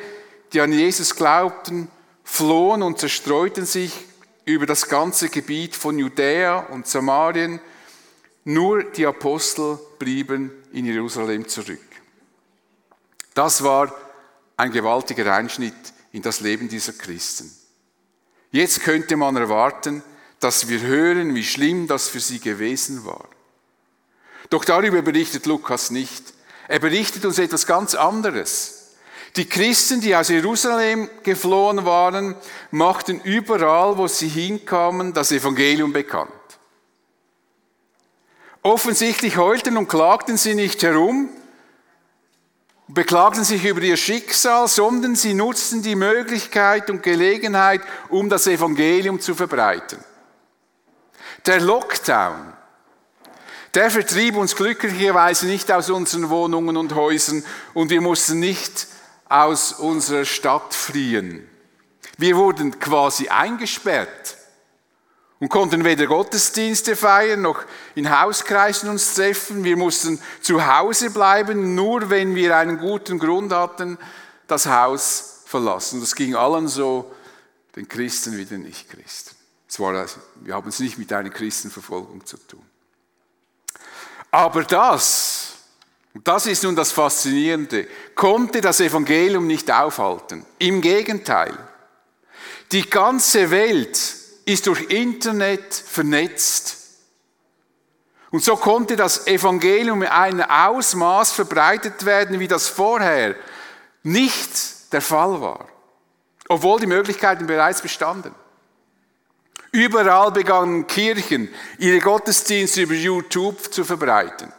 die 0.51 0.59
an 0.59 0.73
Jesus 0.73 1.15
glaubten, 1.15 1.87
flohen 2.23 2.81
und 2.81 2.97
zerstreuten 2.97 3.67
sich 3.67 3.93
über 4.43 4.65
das 4.65 4.89
ganze 4.89 5.29
Gebiet 5.29 5.75
von 5.75 5.99
Judäa 5.99 6.61
und 6.71 6.87
Samarien. 6.87 7.59
Nur 8.43 8.85
die 8.85 9.05
Apostel 9.05 9.77
blieben 9.99 10.49
in 10.73 10.87
Jerusalem 10.87 11.47
zurück. 11.47 11.85
Das 13.35 13.63
war 13.63 13.95
ein 14.57 14.71
gewaltiger 14.71 15.31
Einschnitt 15.31 15.75
in 16.11 16.23
das 16.23 16.39
Leben 16.39 16.67
dieser 16.67 16.93
Christen. 16.93 17.64
Jetzt 18.55 18.83
könnte 18.83 19.17
man 19.17 19.35
erwarten, 19.35 20.01
dass 20.39 20.69
wir 20.69 20.79
hören, 20.79 21.35
wie 21.35 21.43
schlimm 21.43 21.87
das 21.87 22.07
für 22.07 22.21
sie 22.21 22.39
gewesen 22.39 23.05
war. 23.05 23.25
Doch 24.49 24.63
darüber 24.63 25.01
berichtet 25.01 25.45
Lukas 25.45 25.91
nicht. 25.91 26.23
Er 26.69 26.79
berichtet 26.79 27.25
uns 27.25 27.37
etwas 27.37 27.67
ganz 27.67 27.95
anderes. 27.95 28.93
Die 29.35 29.43
Christen, 29.43 29.99
die 29.99 30.15
aus 30.15 30.29
Jerusalem 30.29 31.09
geflohen 31.23 31.83
waren, 31.83 32.33
machten 32.71 33.19
überall, 33.19 33.97
wo 33.97 34.07
sie 34.07 34.29
hinkamen, 34.29 35.11
das 35.11 35.33
Evangelium 35.33 35.91
bekannt. 35.91 36.31
Offensichtlich 38.61 39.35
heulten 39.35 39.75
und 39.75 39.89
klagten 39.89 40.37
sie 40.37 40.55
nicht 40.55 40.81
herum, 40.81 41.29
beklagten 42.87 43.43
sich 43.43 43.65
über 43.65 43.81
ihr 43.81 43.97
Schicksal, 43.97 44.67
sondern 44.67 45.15
sie 45.15 45.33
nutzten 45.33 45.81
die 45.81 45.95
Möglichkeit 45.95 46.89
und 46.89 47.03
Gelegenheit, 47.03 47.81
um 48.09 48.29
das 48.29 48.47
Evangelium 48.47 49.19
zu 49.19 49.33
verbreiten. 49.33 50.03
Der 51.45 51.61
Lockdown, 51.61 52.53
der 53.73 53.91
vertrieb 53.91 54.35
uns 54.35 54.55
glücklicherweise 54.55 55.47
nicht 55.47 55.71
aus 55.71 55.89
unseren 55.89 56.29
Wohnungen 56.29 56.77
und 56.77 56.95
Häusern 56.95 57.43
und 57.73 57.89
wir 57.89 58.01
mussten 58.01 58.39
nicht 58.39 58.87
aus 59.27 59.73
unserer 59.73 60.25
Stadt 60.25 60.73
fliehen. 60.73 61.49
Wir 62.17 62.37
wurden 62.37 62.79
quasi 62.79 63.27
eingesperrt 63.27 64.37
und 65.45 65.49
konnten 65.49 65.83
weder 65.83 66.07
Gottesdienste 66.07 66.95
feiern 66.95 67.43
noch 67.43 67.65
in 67.93 68.09
Hauskreisen 68.09 68.89
uns 68.89 69.13
treffen. 69.13 69.63
Wir 69.63 69.77
mussten 69.77 70.19
zu 70.41 70.65
Hause 70.65 71.11
bleiben, 71.11 71.75
nur 71.75 72.09
wenn 72.09 72.33
wir 72.33 72.57
einen 72.57 72.79
guten 72.79 73.19
Grund 73.19 73.53
hatten, 73.53 73.99
das 74.47 74.65
Haus 74.65 75.43
verlassen. 75.45 75.99
Das 75.99 76.15
ging 76.15 76.33
allen 76.33 76.67
so, 76.67 77.13
den 77.75 77.87
Christen 77.87 78.35
wie 78.39 78.45
den 78.45 78.63
Nichtchristen. 78.63 79.37
wir 80.41 80.55
haben 80.55 80.67
es 80.67 80.79
nicht 80.79 80.97
mit 80.97 81.13
einer 81.13 81.29
Christenverfolgung 81.29 82.25
zu 82.25 82.37
tun. 82.37 82.65
Aber 84.31 84.63
das 84.63 85.53
und 86.15 86.27
das 86.27 86.47
ist 86.47 86.63
nun 86.63 86.75
das 86.75 86.91
Faszinierende, 86.91 87.87
konnte 88.15 88.61
das 88.61 88.79
Evangelium 88.79 89.45
nicht 89.45 89.69
aufhalten. 89.69 90.43
Im 90.57 90.81
Gegenteil, 90.81 91.55
die 92.71 92.89
ganze 92.89 93.51
Welt 93.51 94.24
ist 94.45 94.67
durch 94.67 94.89
Internet 94.89 95.73
vernetzt. 95.73 96.77
Und 98.31 98.43
so 98.43 98.55
konnte 98.55 98.95
das 98.95 99.27
Evangelium 99.27 100.01
in 100.01 100.09
einem 100.09 100.41
Ausmaß 100.41 101.31
verbreitet 101.31 102.05
werden, 102.05 102.39
wie 102.39 102.47
das 102.47 102.67
vorher 102.67 103.35
nicht 104.03 104.93
der 104.93 105.01
Fall 105.01 105.41
war, 105.41 105.67
obwohl 106.47 106.79
die 106.79 106.85
Möglichkeiten 106.85 107.47
bereits 107.47 107.81
bestanden. 107.81 108.35
Überall 109.71 110.31
begannen 110.31 110.87
Kirchen, 110.87 111.49
ihre 111.79 111.99
Gottesdienste 111.99 112.83
über 112.83 112.93
YouTube 112.93 113.73
zu 113.73 113.83
verbreiten. 113.83 114.51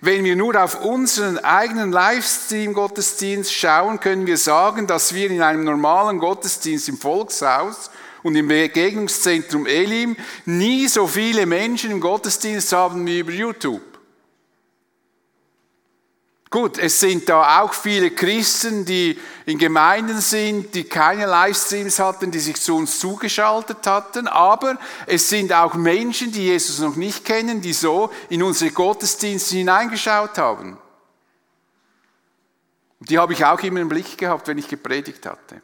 Wenn 0.00 0.24
wir 0.24 0.36
nur 0.36 0.60
auf 0.62 0.80
unseren 0.84 1.38
eigenen 1.38 1.90
Livestream-Gottesdienst 1.92 3.52
schauen, 3.52 3.98
können 3.98 4.26
wir 4.26 4.36
sagen, 4.36 4.86
dass 4.86 5.12
wir 5.12 5.30
in 5.30 5.42
einem 5.42 5.64
normalen 5.64 6.20
Gottesdienst 6.20 6.88
im 6.88 6.98
Volkshaus 6.98 7.90
und 8.28 8.36
im 8.36 8.48
Begegnungszentrum 8.48 9.66
Elim 9.66 10.14
nie 10.44 10.86
so 10.86 11.06
viele 11.06 11.46
Menschen 11.46 11.90
im 11.90 12.00
Gottesdienst 12.00 12.72
haben 12.72 13.06
wie 13.06 13.20
über 13.20 13.32
YouTube. 13.32 13.82
Gut, 16.50 16.78
es 16.78 17.00
sind 17.00 17.28
da 17.28 17.60
auch 17.60 17.72
viele 17.72 18.10
Christen, 18.10 18.84
die 18.84 19.18
in 19.46 19.58
Gemeinden 19.58 20.20
sind, 20.20 20.74
die 20.74 20.84
keine 20.84 21.26
Livestreams 21.26 21.98
hatten, 21.98 22.30
die 22.30 22.38
sich 22.38 22.56
zu 22.56 22.76
uns 22.76 22.98
zugeschaltet 22.98 23.86
hatten, 23.86 24.26
aber 24.28 24.78
es 25.06 25.28
sind 25.28 25.52
auch 25.52 25.74
Menschen, 25.74 26.30
die 26.30 26.44
Jesus 26.44 26.78
noch 26.80 26.96
nicht 26.96 27.24
kennen, 27.24 27.60
die 27.60 27.72
so 27.74 28.10
in 28.28 28.42
unsere 28.42 28.70
Gottesdienste 28.70 29.56
hineingeschaut 29.56 30.36
haben. 30.38 30.78
Die 33.00 33.18
habe 33.18 33.32
ich 33.32 33.44
auch 33.44 33.60
immer 33.60 33.80
im 33.80 33.88
Blick 33.88 34.18
gehabt, 34.18 34.48
wenn 34.48 34.58
ich 34.58 34.68
gepredigt 34.68 35.24
hatte. 35.24 35.62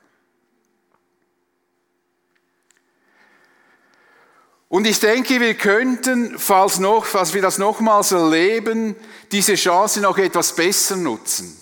Und 4.75 4.89
ich 4.89 4.99
denke, 4.99 5.39
wir 5.39 5.55
könnten, 5.55 6.37
falls, 6.37 6.81
noch, 6.81 7.05
falls 7.05 7.33
wir 7.33 7.41
das 7.41 7.59
nochmals 7.59 8.11
erleben, 8.11 8.97
diese 9.31 9.55
Chance 9.55 10.01
noch 10.01 10.19
etwas 10.19 10.57
besser 10.57 10.97
nutzen, 10.97 11.57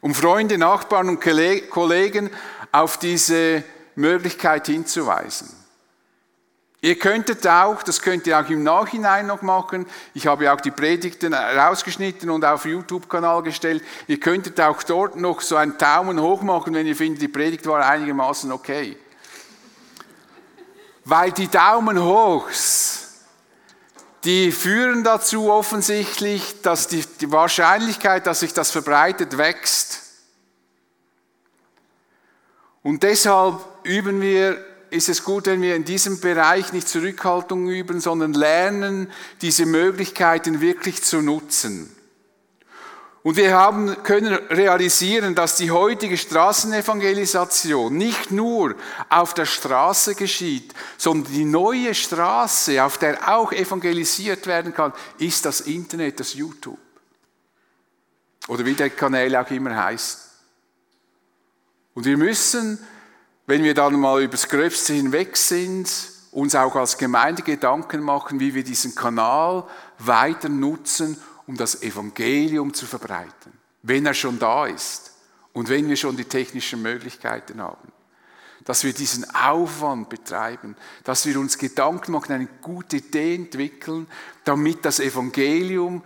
um 0.00 0.14
Freunde, 0.14 0.56
Nachbarn 0.56 1.10
und 1.10 1.20
Kollegen 1.20 2.30
auf 2.72 2.96
diese 2.96 3.62
Möglichkeit 3.94 4.68
hinzuweisen. 4.68 5.50
Ihr 6.80 6.98
könntet 6.98 7.46
auch, 7.46 7.82
das 7.82 8.00
könnt 8.00 8.26
ihr 8.26 8.40
auch 8.40 8.48
im 8.48 8.62
Nachhinein 8.62 9.26
noch 9.26 9.42
machen, 9.42 9.84
ich 10.14 10.26
habe 10.26 10.50
auch 10.50 10.62
die 10.62 10.70
Predigten 10.70 11.34
rausgeschnitten 11.34 12.30
und 12.30 12.42
auf 12.42 12.64
YouTube-Kanal 12.64 13.42
gestellt, 13.42 13.84
ihr 14.06 14.18
könntet 14.18 14.58
auch 14.62 14.82
dort 14.82 15.16
noch 15.16 15.42
so 15.42 15.56
einen 15.56 15.76
Daumen 15.76 16.18
hoch 16.18 16.40
machen, 16.40 16.72
wenn 16.72 16.86
ihr 16.86 16.96
findet, 16.96 17.20
die 17.20 17.28
Predigt 17.28 17.66
war 17.66 17.84
einigermaßen 17.86 18.50
okay. 18.50 18.96
Weil 21.04 21.32
die 21.32 21.48
Daumen 21.48 22.02
hochs, 22.02 23.00
die 24.24 24.52
führen 24.52 25.04
dazu 25.04 25.50
offensichtlich, 25.50 26.62
dass 26.62 26.88
die, 26.88 27.04
die 27.20 27.30
Wahrscheinlichkeit, 27.30 28.26
dass 28.26 28.40
sich 28.40 28.54
das 28.54 28.70
verbreitet, 28.70 29.36
wächst. 29.36 30.00
Und 32.82 33.02
deshalb 33.02 33.60
üben 33.82 34.20
wir 34.20 34.64
ist 34.94 35.08
es 35.08 35.24
gut, 35.24 35.46
wenn 35.46 35.60
wir 35.60 35.74
in 35.74 35.84
diesem 35.84 36.20
Bereich 36.20 36.72
nicht 36.72 36.88
Zurückhaltung 36.88 37.68
üben, 37.68 38.00
sondern 38.00 38.32
lernen, 38.32 39.10
diese 39.42 39.66
Möglichkeiten 39.66 40.60
wirklich 40.60 41.02
zu 41.02 41.20
nutzen. 41.20 41.93
Und 43.24 43.36
wir 43.36 43.52
haben, 43.52 44.00
können 44.04 44.34
realisieren, 44.34 45.34
dass 45.34 45.56
die 45.56 45.72
heutige 45.72 46.16
Straßenevangelisation 46.16 47.96
nicht 47.96 48.30
nur 48.30 48.76
auf 49.08 49.34
der 49.34 49.46
Straße 49.46 50.14
geschieht, 50.14 50.72
sondern 50.96 51.32
die 51.32 51.44
neue 51.44 51.92
Straße, 51.94 52.84
auf 52.84 52.98
der 52.98 53.34
auch 53.34 53.50
evangelisiert 53.50 54.46
werden 54.46 54.72
kann, 54.72 54.92
ist 55.18 55.44
das 55.44 55.62
Internet, 55.62 56.20
das 56.20 56.34
YouTube. 56.34 56.78
Oder 58.46 58.64
wie 58.64 58.74
der 58.74 58.90
Kanal 58.90 59.34
auch 59.34 59.50
immer 59.50 59.74
heißt. 59.74 60.20
Und 61.94 62.04
wir 62.04 62.16
müssen 62.16 62.78
wenn 63.46 63.62
wir 63.62 63.74
dann 63.74 63.98
mal 64.00 64.22
übers 64.22 64.48
Gröbste 64.48 64.94
hinweg 64.94 65.36
sind, 65.36 65.90
uns 66.32 66.54
auch 66.54 66.76
als 66.76 66.96
Gemeinde 66.96 67.42
Gedanken 67.42 68.00
machen, 68.00 68.40
wie 68.40 68.54
wir 68.54 68.64
diesen 68.64 68.94
Kanal 68.94 69.64
weiter 69.98 70.48
nutzen, 70.48 71.20
um 71.46 71.56
das 71.56 71.82
Evangelium 71.82 72.72
zu 72.72 72.86
verbreiten, 72.86 73.52
wenn 73.82 74.06
er 74.06 74.14
schon 74.14 74.38
da 74.38 74.66
ist 74.66 75.12
und 75.52 75.68
wenn 75.68 75.88
wir 75.88 75.96
schon 75.96 76.16
die 76.16 76.24
technischen 76.24 76.82
Möglichkeiten 76.82 77.60
haben. 77.60 77.92
Dass 78.64 78.82
wir 78.82 78.94
diesen 78.94 79.28
Aufwand 79.34 80.08
betreiben, 80.08 80.74
dass 81.04 81.26
wir 81.26 81.38
uns 81.38 81.58
Gedanken 81.58 82.12
machen, 82.12 82.32
eine 82.32 82.48
gute 82.62 82.96
Idee 82.96 83.34
entwickeln, 83.34 84.06
damit 84.44 84.84
das 84.84 85.00
Evangelium 85.00 86.02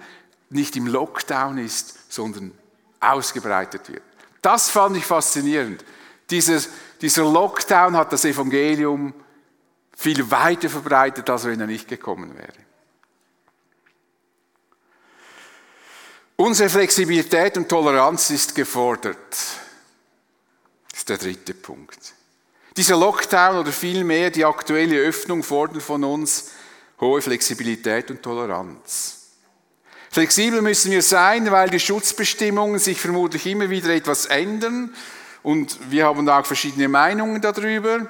nicht 0.50 0.75
im 0.76 0.87
Lockdown 0.87 1.59
ist, 1.59 2.12
sondern 2.12 2.52
ausgebreitet 3.00 3.88
wird. 3.88 4.02
Das 4.42 4.71
fand 4.71 4.97
ich 4.97 5.04
faszinierend. 5.04 5.85
Dieses, 6.30 6.68
dieser 7.00 7.30
Lockdown 7.30 7.97
hat 7.97 8.12
das 8.12 8.25
Evangelium 8.25 9.14
viel 9.97 10.30
weiter 10.30 10.68
verbreitet, 10.68 11.28
als 11.30 11.45
wenn 11.45 11.61
er 11.61 11.66
nicht 11.66 11.88
gekommen 11.88 12.37
wäre. 12.37 12.67
Unsere 16.40 16.71
Flexibilität 16.71 17.57
und 17.57 17.68
Toleranz 17.68 18.30
ist 18.30 18.54
gefordert. 18.54 19.16
Das 20.88 21.00
ist 21.00 21.09
der 21.09 21.18
dritte 21.18 21.52
Punkt. 21.52 21.99
Dieser 22.76 22.97
Lockdown 22.97 23.57
oder 23.57 23.73
vielmehr 23.73 24.30
die 24.30 24.45
aktuelle 24.45 24.99
Öffnung 24.99 25.42
fordern 25.42 25.80
von 25.80 26.04
uns 26.04 26.50
hohe 27.00 27.21
Flexibilität 27.23 28.12
und 28.12 28.23
Toleranz. 28.23 29.33
Flexibel 30.12 30.62
müssen 30.62 30.92
wir 30.92 31.02
sein, 31.02 31.50
weil 31.50 31.71
die 31.71 31.80
Schutzbestimmungen 31.80 32.78
sich 32.78 33.00
vermutlich 33.00 33.45
immer 33.47 33.68
wieder 33.68 33.88
etwas 33.88 34.26
ändern 34.26 34.95
und 35.42 35.90
wir 35.90 36.07
haben 36.07 36.28
auch 36.28 36.47
verschiedene 36.47 36.87
Meinungen 36.87 37.42
darüber. 37.42 38.07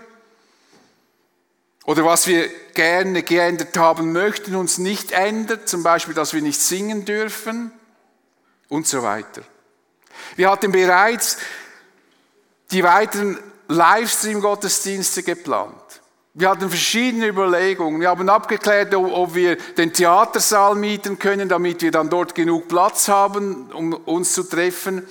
Oder 1.86 2.04
was 2.04 2.26
wir 2.26 2.46
gerne 2.74 3.22
geändert 3.22 3.74
haben 3.78 4.12
möchten, 4.12 4.54
uns 4.54 4.76
nicht 4.76 5.12
ändert, 5.12 5.66
zum 5.66 5.82
Beispiel, 5.82 6.12
dass 6.12 6.34
wir 6.34 6.42
nicht 6.42 6.60
singen 6.60 7.06
dürfen 7.06 7.72
und 8.68 8.86
so 8.86 9.02
weiter. 9.02 9.42
Wir 10.36 10.50
hatten 10.50 10.72
bereits 10.72 11.38
die 12.70 12.82
weiteren 12.82 13.38
Livestream-Gottesdienste 13.68 15.22
geplant. 15.22 16.00
Wir 16.34 16.50
hatten 16.50 16.68
verschiedene 16.68 17.26
Überlegungen. 17.26 18.00
Wir 18.00 18.10
haben 18.10 18.28
abgeklärt, 18.28 18.94
ob 18.94 19.34
wir 19.34 19.56
den 19.56 19.92
Theatersaal 19.92 20.74
mieten 20.74 21.18
können, 21.18 21.48
damit 21.48 21.82
wir 21.82 21.90
dann 21.90 22.10
dort 22.10 22.34
genug 22.34 22.68
Platz 22.68 23.08
haben, 23.08 23.72
um 23.72 23.92
uns 23.92 24.34
zu 24.34 24.44
treffen. 24.44 25.06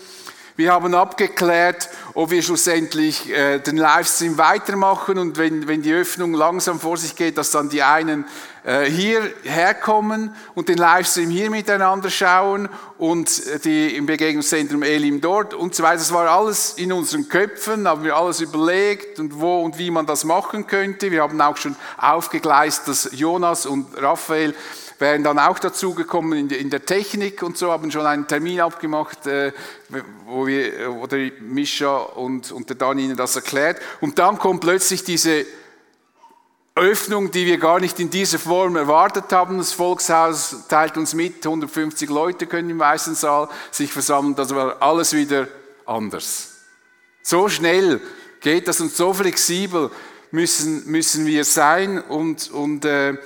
Wir 0.57 0.73
haben 0.73 0.95
abgeklärt, 0.95 1.87
ob 2.15 2.31
wir 2.31 2.41
schlussendlich 2.41 3.29
äh, 3.29 3.59
den 3.59 3.77
Livestream 3.77 4.39
weitermachen 4.39 5.19
und 5.19 5.37
wenn, 5.37 5.67
wenn 5.67 5.83
die 5.83 5.93
Öffnung 5.93 6.33
langsam 6.33 6.79
vor 6.79 6.97
sich 6.97 7.15
geht, 7.15 7.37
dass 7.37 7.51
dann 7.51 7.69
die 7.69 7.83
einen 7.83 8.25
äh, 8.63 8.85
hierher 8.85 9.75
kommen 9.75 10.35
und 10.55 10.67
den 10.67 10.79
Livestream 10.79 11.29
hier 11.29 11.51
miteinander 11.51 12.09
schauen 12.09 12.69
und 12.97 13.63
die 13.65 13.95
im 13.95 14.07
Begegnungszentrum 14.07 14.81
Elim 14.81 15.21
dort 15.21 15.53
und 15.53 15.75
so 15.75 15.83
weiter. 15.83 15.99
Das 15.99 16.11
war 16.11 16.27
alles 16.27 16.73
in 16.73 16.91
unseren 16.91 17.29
Köpfen, 17.29 17.87
haben 17.87 18.03
wir 18.03 18.17
alles 18.17 18.41
überlegt 18.41 19.19
und 19.19 19.39
wo 19.39 19.61
und 19.61 19.77
wie 19.77 19.91
man 19.91 20.07
das 20.07 20.23
machen 20.23 20.65
könnte. 20.65 21.11
Wir 21.11 21.21
haben 21.21 21.39
auch 21.39 21.57
schon 21.57 21.75
aufgegleist, 21.97 22.87
dass 22.87 23.09
Jonas 23.11 23.67
und 23.67 23.85
Raphael 23.95 24.55
wären 24.99 25.23
dann 25.23 25.39
auch 25.39 25.59
dazugekommen 25.59 26.49
in, 26.49 26.69
der 26.69 26.85
Technik 26.85 27.43
und 27.43 27.57
so, 27.57 27.71
haben 27.71 27.91
schon 27.91 28.05
einen 28.05 28.27
Termin 28.27 28.61
abgemacht, 28.61 29.27
äh, 29.27 29.51
wo 30.25 30.47
wir, 30.47 30.95
wo 30.95 31.07
der 31.07 31.31
Mischa 31.41 31.97
und, 31.97 32.51
und 32.51 32.69
der 32.69 32.75
Dan 32.75 32.99
ihnen 32.99 33.17
das 33.17 33.35
erklärt. 33.35 33.79
Und 34.01 34.19
dann 34.19 34.37
kommt 34.37 34.61
plötzlich 34.61 35.03
diese 35.03 35.45
Öffnung, 36.77 37.31
die 37.31 37.45
wir 37.45 37.57
gar 37.57 37.79
nicht 37.79 37.99
in 37.99 38.09
dieser 38.09 38.39
Form 38.39 38.75
erwartet 38.75 39.31
haben. 39.31 39.57
Das 39.57 39.73
Volkshaus 39.73 40.67
teilt 40.67 40.97
uns 40.97 41.13
mit, 41.13 41.45
150 41.45 42.09
Leute 42.09 42.45
können 42.45 42.69
im 42.69 42.79
Weißen 42.79 43.15
Saal 43.15 43.49
sich 43.71 43.91
versammeln. 43.91 44.35
Das 44.35 44.53
war 44.53 44.81
alles 44.81 45.13
wieder 45.13 45.47
anders. 45.85 46.57
So 47.23 47.49
schnell 47.49 47.99
geht 48.41 48.67
das 48.67 48.79
und 48.79 48.93
so 48.93 49.13
flexibel 49.13 49.89
müssen, 50.31 50.89
müssen 50.89 51.25
wir 51.25 51.45
sein 51.45 52.01
und, 52.01 52.51
und 52.51 52.85
äh, 52.85 53.17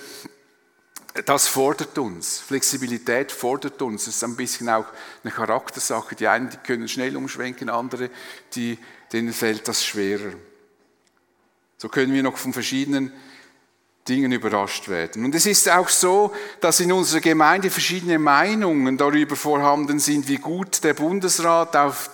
das 1.26 1.48
fordert 1.48 1.98
uns. 1.98 2.40
Flexibilität 2.40 3.32
fordert 3.32 3.82
uns. 3.82 4.06
Das 4.06 4.16
ist 4.16 4.24
ein 4.24 4.36
bisschen 4.36 4.70
auch 4.70 4.86
eine 5.24 5.34
Charaktersache. 5.34 6.16
Die 6.16 6.28
einen 6.28 6.50
die 6.50 6.58
können 6.58 6.88
schnell 6.88 7.18
umschwenken, 7.18 7.70
andere, 7.70 8.10
die, 8.56 8.78
denen 9.12 9.34
fällt 9.34 9.68
das 9.68 9.86
schwerer. 9.86 10.34
So 11.78 11.90
können 11.90 12.14
wir 12.14 12.24
noch 12.24 12.38
von 12.38 12.54
verschiedenen 12.54 13.12
Dingen 14.08 14.32
überrascht 14.32 14.88
werden. 14.88 15.26
Und 15.26 15.36
es 15.36 15.46
ist 15.46 15.70
auch 15.70 15.90
so, 15.90 16.34
dass 16.60 16.80
in 16.80 16.92
unserer 16.92 17.22
Gemeinde 17.22 17.70
verschiedene 17.70 18.18
Meinungen 18.18 18.98
darüber 18.98 19.36
vorhanden 19.36 20.00
sind, 20.00 20.28
wie 20.28 20.38
gut 20.38 20.84
der 20.84 20.94
Bundesrat 20.94 21.76
auf 21.76 22.10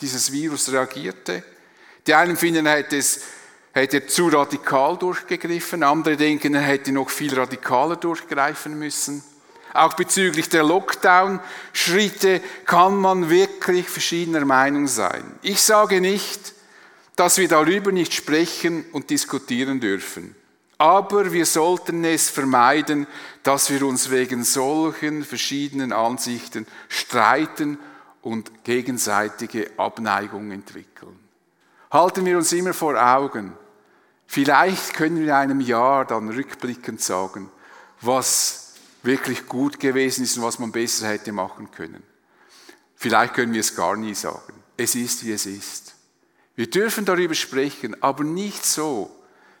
dieses 0.00 0.32
Virus 0.32 0.70
reagierte. 0.70 1.42
Die 2.06 2.14
einen 2.14 2.36
finden, 2.36 2.66
er 2.66 2.76
hätte 2.76 2.96
es 2.96 3.20
hätte 3.72 4.06
zu 4.06 4.28
radikal 4.28 4.96
durchgegriffen. 4.96 5.82
Andere 5.82 6.16
denken, 6.16 6.54
er 6.54 6.62
hätte 6.62 6.92
noch 6.92 7.10
viel 7.10 7.34
radikaler 7.34 7.96
durchgreifen 7.96 8.78
müssen. 8.78 9.22
Auch 9.72 9.94
bezüglich 9.94 10.48
der 10.48 10.64
Lockdown-Schritte 10.64 12.40
kann 12.66 12.96
man 12.96 13.30
wirklich 13.30 13.88
verschiedener 13.88 14.44
Meinung 14.44 14.88
sein. 14.88 15.24
Ich 15.42 15.62
sage 15.62 16.00
nicht, 16.00 16.54
dass 17.14 17.38
wir 17.38 17.48
darüber 17.48 17.92
nicht 17.92 18.12
sprechen 18.14 18.84
und 18.92 19.10
diskutieren 19.10 19.78
dürfen. 19.78 20.34
Aber 20.78 21.32
wir 21.32 21.44
sollten 21.44 22.04
es 22.04 22.30
vermeiden, 22.30 23.06
dass 23.42 23.70
wir 23.70 23.84
uns 23.86 24.10
wegen 24.10 24.42
solchen 24.42 25.24
verschiedenen 25.24 25.92
Ansichten 25.92 26.66
streiten 26.88 27.78
und 28.22 28.64
gegenseitige 28.64 29.70
Abneigung 29.76 30.50
entwickeln. 30.50 31.18
Halten 31.90 32.24
wir 32.24 32.38
uns 32.38 32.52
immer 32.52 32.72
vor 32.72 32.96
Augen. 32.96 33.52
Vielleicht 34.32 34.94
können 34.94 35.16
wir 35.16 35.24
in 35.24 35.30
einem 35.32 35.60
Jahr 35.60 36.04
dann 36.04 36.28
rückblickend 36.28 37.02
sagen, 37.02 37.50
was 38.00 38.74
wirklich 39.02 39.48
gut 39.48 39.80
gewesen 39.80 40.22
ist 40.22 40.36
und 40.36 40.44
was 40.44 40.60
man 40.60 40.70
besser 40.70 41.08
hätte 41.08 41.32
machen 41.32 41.72
können. 41.72 42.00
Vielleicht 42.94 43.34
können 43.34 43.52
wir 43.52 43.58
es 43.58 43.74
gar 43.74 43.96
nie 43.96 44.14
sagen. 44.14 44.52
Es 44.76 44.94
ist, 44.94 45.26
wie 45.26 45.32
es 45.32 45.46
ist. 45.46 45.96
Wir 46.54 46.70
dürfen 46.70 47.04
darüber 47.04 47.34
sprechen, 47.34 48.00
aber 48.04 48.22
nicht 48.22 48.64
so, 48.64 49.10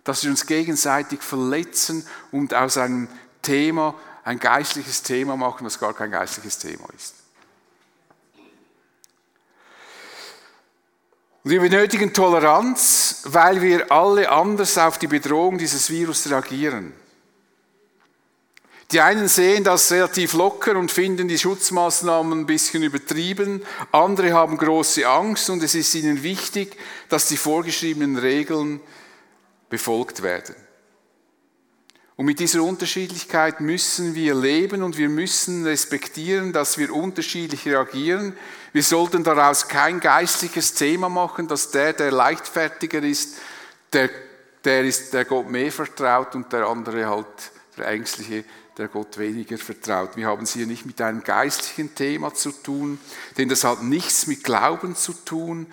dass 0.04 0.22
wir 0.22 0.30
uns 0.30 0.46
gegenseitig 0.46 1.20
verletzen 1.20 2.06
und 2.30 2.54
aus 2.54 2.76
einem 2.76 3.08
Thema 3.42 3.96
ein 4.22 4.38
geistliches 4.38 5.02
Thema 5.02 5.36
machen, 5.36 5.66
was 5.66 5.80
gar 5.80 5.94
kein 5.94 6.12
geistliches 6.12 6.58
Thema 6.58 6.86
ist. 6.96 7.16
Und 11.42 11.52
wir 11.52 11.60
benötigen 11.60 12.12
Toleranz, 12.12 13.22
weil 13.24 13.62
wir 13.62 13.90
alle 13.90 14.30
anders 14.30 14.76
auf 14.76 14.98
die 14.98 15.06
Bedrohung 15.06 15.56
dieses 15.56 15.88
Virus 15.88 16.28
reagieren. 16.28 16.92
Die 18.92 19.00
einen 19.00 19.28
sehen 19.28 19.64
das 19.64 19.90
relativ 19.92 20.32
locker 20.34 20.76
und 20.76 20.90
finden 20.90 21.28
die 21.28 21.38
Schutzmaßnahmen 21.38 22.40
ein 22.40 22.46
bisschen 22.46 22.82
übertrieben. 22.82 23.62
Andere 23.92 24.32
haben 24.32 24.58
große 24.58 25.08
Angst 25.08 25.48
und 25.48 25.62
es 25.62 25.74
ist 25.74 25.94
ihnen 25.94 26.22
wichtig, 26.22 26.76
dass 27.08 27.28
die 27.28 27.36
vorgeschriebenen 27.36 28.18
Regeln 28.18 28.80
befolgt 29.68 30.22
werden. 30.22 30.56
Und 32.20 32.26
mit 32.26 32.38
dieser 32.38 32.62
Unterschiedlichkeit 32.62 33.62
müssen 33.62 34.14
wir 34.14 34.34
leben 34.34 34.82
und 34.82 34.98
wir 34.98 35.08
müssen 35.08 35.64
respektieren, 35.64 36.52
dass 36.52 36.76
wir 36.76 36.94
unterschiedlich 36.94 37.64
reagieren. 37.64 38.36
Wir 38.74 38.82
sollten 38.82 39.24
daraus 39.24 39.68
kein 39.68 40.00
geistliches 40.00 40.74
Thema 40.74 41.08
machen, 41.08 41.48
dass 41.48 41.70
der, 41.70 41.94
der 41.94 42.12
leichtfertiger 42.12 43.02
ist, 43.02 43.38
der, 43.94 44.10
der 44.64 44.84
ist, 44.84 45.14
der 45.14 45.24
Gott 45.24 45.48
mehr 45.48 45.72
vertraut 45.72 46.34
und 46.34 46.52
der 46.52 46.66
andere 46.66 47.08
halt 47.08 47.24
der 47.78 47.88
Ängstliche, 47.88 48.44
der 48.76 48.88
Gott 48.88 49.16
weniger 49.16 49.56
vertraut. 49.56 50.14
Wir 50.14 50.26
haben 50.26 50.42
es 50.42 50.52
hier 50.52 50.66
nicht 50.66 50.84
mit 50.84 51.00
einem 51.00 51.24
geistlichen 51.24 51.94
Thema 51.94 52.34
zu 52.34 52.52
tun, 52.52 53.00
denn 53.38 53.48
das 53.48 53.64
hat 53.64 53.82
nichts 53.82 54.26
mit 54.26 54.44
Glauben 54.44 54.94
zu 54.94 55.14
tun, 55.14 55.68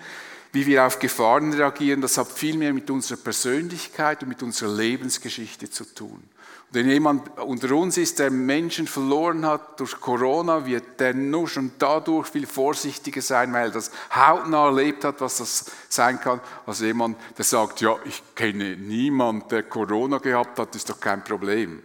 wie 0.52 0.64
wir 0.64 0.86
auf 0.86 0.98
Gefahren 0.98 1.52
reagieren, 1.52 2.00
das 2.00 2.16
hat 2.16 2.32
viel 2.32 2.56
mehr 2.56 2.72
mit 2.72 2.88
unserer 2.88 3.18
Persönlichkeit 3.18 4.22
und 4.22 4.30
mit 4.30 4.42
unserer 4.42 4.74
Lebensgeschichte 4.74 5.68
zu 5.68 5.84
tun. 5.84 6.22
Wenn 6.70 6.86
jemand 6.90 7.38
unter 7.38 7.74
uns 7.74 7.96
ist, 7.96 8.18
der 8.18 8.30
Menschen 8.30 8.86
verloren 8.86 9.46
hat 9.46 9.80
durch 9.80 9.98
Corona, 9.98 10.66
wird 10.66 11.00
der 11.00 11.14
nur 11.14 11.48
schon 11.48 11.72
dadurch 11.78 12.28
viel 12.28 12.46
vorsichtiger 12.46 13.22
sein, 13.22 13.54
weil 13.54 13.68
er 13.68 13.72
das 13.72 13.90
hautnah 14.14 14.66
erlebt 14.66 15.04
hat, 15.04 15.22
was 15.22 15.38
das 15.38 15.64
sein 15.88 16.20
kann, 16.20 16.40
als 16.66 16.80
jemand, 16.80 17.16
der 17.38 17.46
sagt, 17.46 17.80
ja, 17.80 17.96
ich 18.04 18.22
kenne 18.34 18.76
niemanden, 18.76 19.48
der 19.48 19.62
Corona 19.62 20.18
gehabt 20.18 20.58
hat, 20.58 20.74
ist 20.74 20.90
doch 20.90 21.00
kein 21.00 21.24
Problem. 21.24 21.82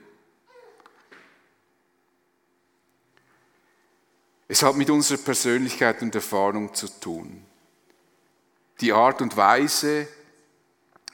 Es 4.49 4.63
hat 4.63 4.75
mit 4.75 4.89
unserer 4.89 5.19
Persönlichkeit 5.19 6.01
und 6.01 6.13
Erfahrung 6.13 6.73
zu 6.73 6.87
tun. 6.99 7.45
Die 8.81 8.91
Art 8.91 9.21
und 9.21 9.37
Weise, 9.37 10.09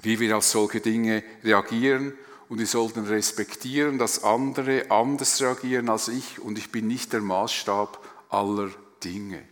wie 0.01 0.19
wir 0.19 0.37
auf 0.37 0.43
solche 0.43 0.81
Dinge 0.81 1.23
reagieren 1.43 2.17
und 2.49 2.57
wir 2.57 2.67
sollten 2.67 3.05
respektieren, 3.05 3.99
dass 3.99 4.23
andere 4.23 4.89
anders 4.89 5.39
reagieren 5.39 5.87
als 5.87 6.07
ich 6.07 6.39
und 6.39 6.57
ich 6.57 6.71
bin 6.71 6.87
nicht 6.87 7.13
der 7.13 7.21
Maßstab 7.21 8.03
aller 8.29 8.69
Dinge. 9.03 9.43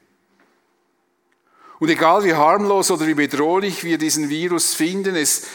Und 1.80 1.90
egal 1.90 2.24
wie 2.24 2.34
harmlos 2.34 2.90
oder 2.90 3.06
wie 3.06 3.14
bedrohlich 3.14 3.84
wir 3.84 4.00
diesen 4.00 4.30
Virus 4.30 4.74
finden, 4.74 5.16
es 5.16 5.46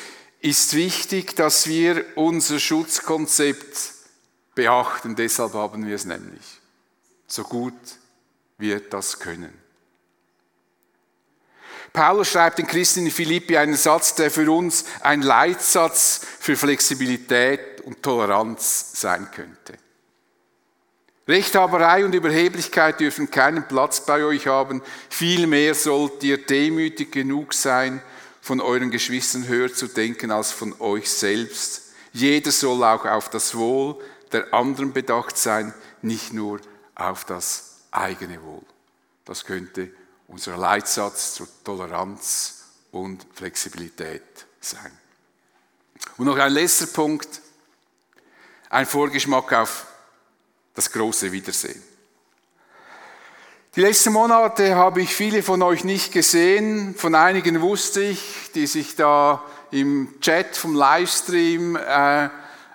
ist 0.41 0.75
wichtig, 0.75 1.35
dass 1.35 1.67
wir 1.67 2.05
unser 2.17 2.61
Schutzkonzept 2.61 3.95
beachten. 4.55 5.17
Deshalb 5.17 5.55
haben 5.55 5.87
wir 5.87 5.97
es 5.97 6.05
nämlich. 6.05 6.61
So 7.27 7.43
gut 7.43 7.75
wir 8.59 8.79
das 8.79 9.19
können. 9.19 9.62
Paulus 11.93 12.29
schreibt 12.29 12.59
den 12.59 12.67
Christen 12.67 13.07
in 13.07 13.13
Philippi 13.13 13.57
einen 13.57 13.77
Satz, 13.77 14.15
der 14.15 14.31
für 14.31 14.51
uns 14.51 14.85
ein 15.01 15.23
Leitsatz 15.23 16.21
für 16.41 16.57
Flexibilität 16.57 17.83
und 17.83 18.03
Toleranz 18.03 18.93
sein 18.95 19.29
könnte. 19.31 19.75
Rechthaberei 21.29 22.05
und 22.05 22.15
Überheblichkeit 22.15 22.99
dürfen 22.99 23.31
keinen 23.31 23.69
Platz 23.69 24.05
bei 24.05 24.25
euch 24.25 24.47
haben. 24.47 24.83
Vielmehr 25.09 25.75
sollt 25.75 26.23
ihr 26.25 26.39
demütig 26.39 27.13
genug 27.13 27.55
sein, 27.55 28.03
von 28.41 28.61
euren 28.61 28.91
Geschwistern 28.91 29.47
höher 29.47 29.73
zu 29.73 29.87
denken 29.87 30.33
als 30.33 30.51
von 30.51 30.75
euch 30.81 31.11
selbst. 31.11 31.93
Jeder 32.13 32.51
soll 32.51 32.83
auch 32.83 33.05
auf 33.05 33.31
das 33.31 33.55
Wohl 33.55 33.99
der 34.33 34.53
anderen 34.53 34.93
bedacht 34.93 35.37
sein, 35.37 35.73
nicht 36.01 36.33
nur 36.33 36.61
auf 36.95 37.25
das 37.25 37.77
eigene 37.91 38.43
Wohl. 38.43 38.63
Das 39.25 39.45
könnte 39.45 39.91
unser 40.33 40.57
Leitsatz 40.57 41.35
zur 41.35 41.47
Toleranz 41.63 42.65
und 42.91 43.25
Flexibilität 43.35 44.23
sein. 44.61 44.91
Und 46.17 46.27
noch 46.27 46.39
ein 46.39 46.53
letzter 46.53 46.87
Punkt, 46.87 47.29
ein 48.71 48.87
Vorgeschmack 48.87 49.53
auf 49.53 49.87
das 50.75 50.91
große 50.91 51.31
Wiedersehen. 51.31 51.83
Die 53.77 53.83
letzten 53.83 54.13
Monate 54.13 54.75
habe 54.75 55.03
ich 55.03 55.15
viele 55.15 55.43
von 55.43 55.63
euch 55.63 55.85
nicht 55.85 56.13
gesehen. 56.13 56.95
Von 56.95 57.15
einigen 57.15 57.61
wusste 57.61 58.03
ich, 58.03 58.51
die 58.55 58.67
sich 58.67 58.97
da 58.97 59.43
im 59.71 60.15
Chat 60.21 60.57
vom 60.57 60.75
Livestream 60.75 61.77
äh, 61.77 62.29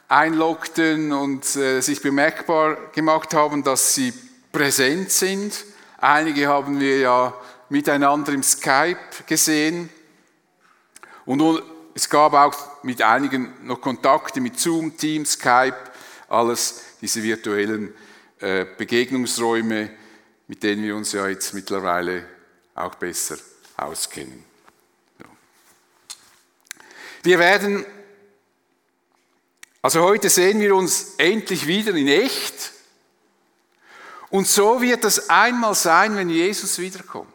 einloggten 0.08 1.12
und 1.12 1.56
äh, 1.56 1.82
sich 1.82 2.02
bemerkbar 2.02 2.78
gemacht 2.94 3.34
haben, 3.34 3.64
dass 3.64 3.96
sie 3.96 4.14
präsent 4.52 5.12
sind. 5.12 5.54
Einige 5.98 6.48
haben 6.48 6.80
wir 6.80 7.00
ja 7.00 7.34
miteinander 7.70 8.32
im 8.34 8.44
Skype 8.44 8.98
gesehen. 9.26 9.90
Und 11.26 11.64
es 11.96 12.10
gab 12.10 12.34
auch 12.34 12.84
mit 12.84 13.02
einigen 13.02 13.54
noch 13.66 13.82
Kontakte 13.82 14.40
mit 14.40 14.60
Zoom, 14.60 14.96
Team, 14.96 15.26
Skype, 15.26 15.76
alles 16.30 16.84
diese 17.02 17.24
virtuellen 17.24 17.94
äh, 18.40 18.66
Begegnungsräume, 18.78 19.90
mit 20.48 20.62
denen 20.62 20.84
wir 20.84 20.96
uns 20.96 21.12
ja 21.14 21.28
jetzt 21.28 21.54
mittlerweile 21.54 22.26
auch 22.76 22.96
besser 22.96 23.38
auskennen. 23.76 24.46
Wir 27.24 27.40
werden, 27.40 27.86
also 29.82 30.02
heute 30.02 30.30
sehen 30.30 30.60
wir 30.60 30.76
uns 30.76 31.16
endlich 31.18 31.66
wieder 31.66 31.96
in 31.96 32.08
echt. 32.08 32.77
Und 34.30 34.48
so 34.48 34.82
wird 34.82 35.06
es 35.06 35.30
einmal 35.30 35.76
sein, 35.76 36.16
wenn 36.16 36.30
Jesus 36.30 36.80
wiederkommt. 36.80 37.34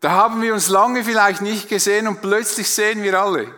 Da 0.00 0.10
haben 0.10 0.42
wir 0.42 0.54
uns 0.54 0.68
lange 0.68 1.02
vielleicht 1.02 1.40
nicht 1.40 1.68
gesehen 1.68 2.06
und 2.06 2.20
plötzlich 2.20 2.70
sehen 2.70 3.02
wir 3.02 3.20
alle. 3.20 3.52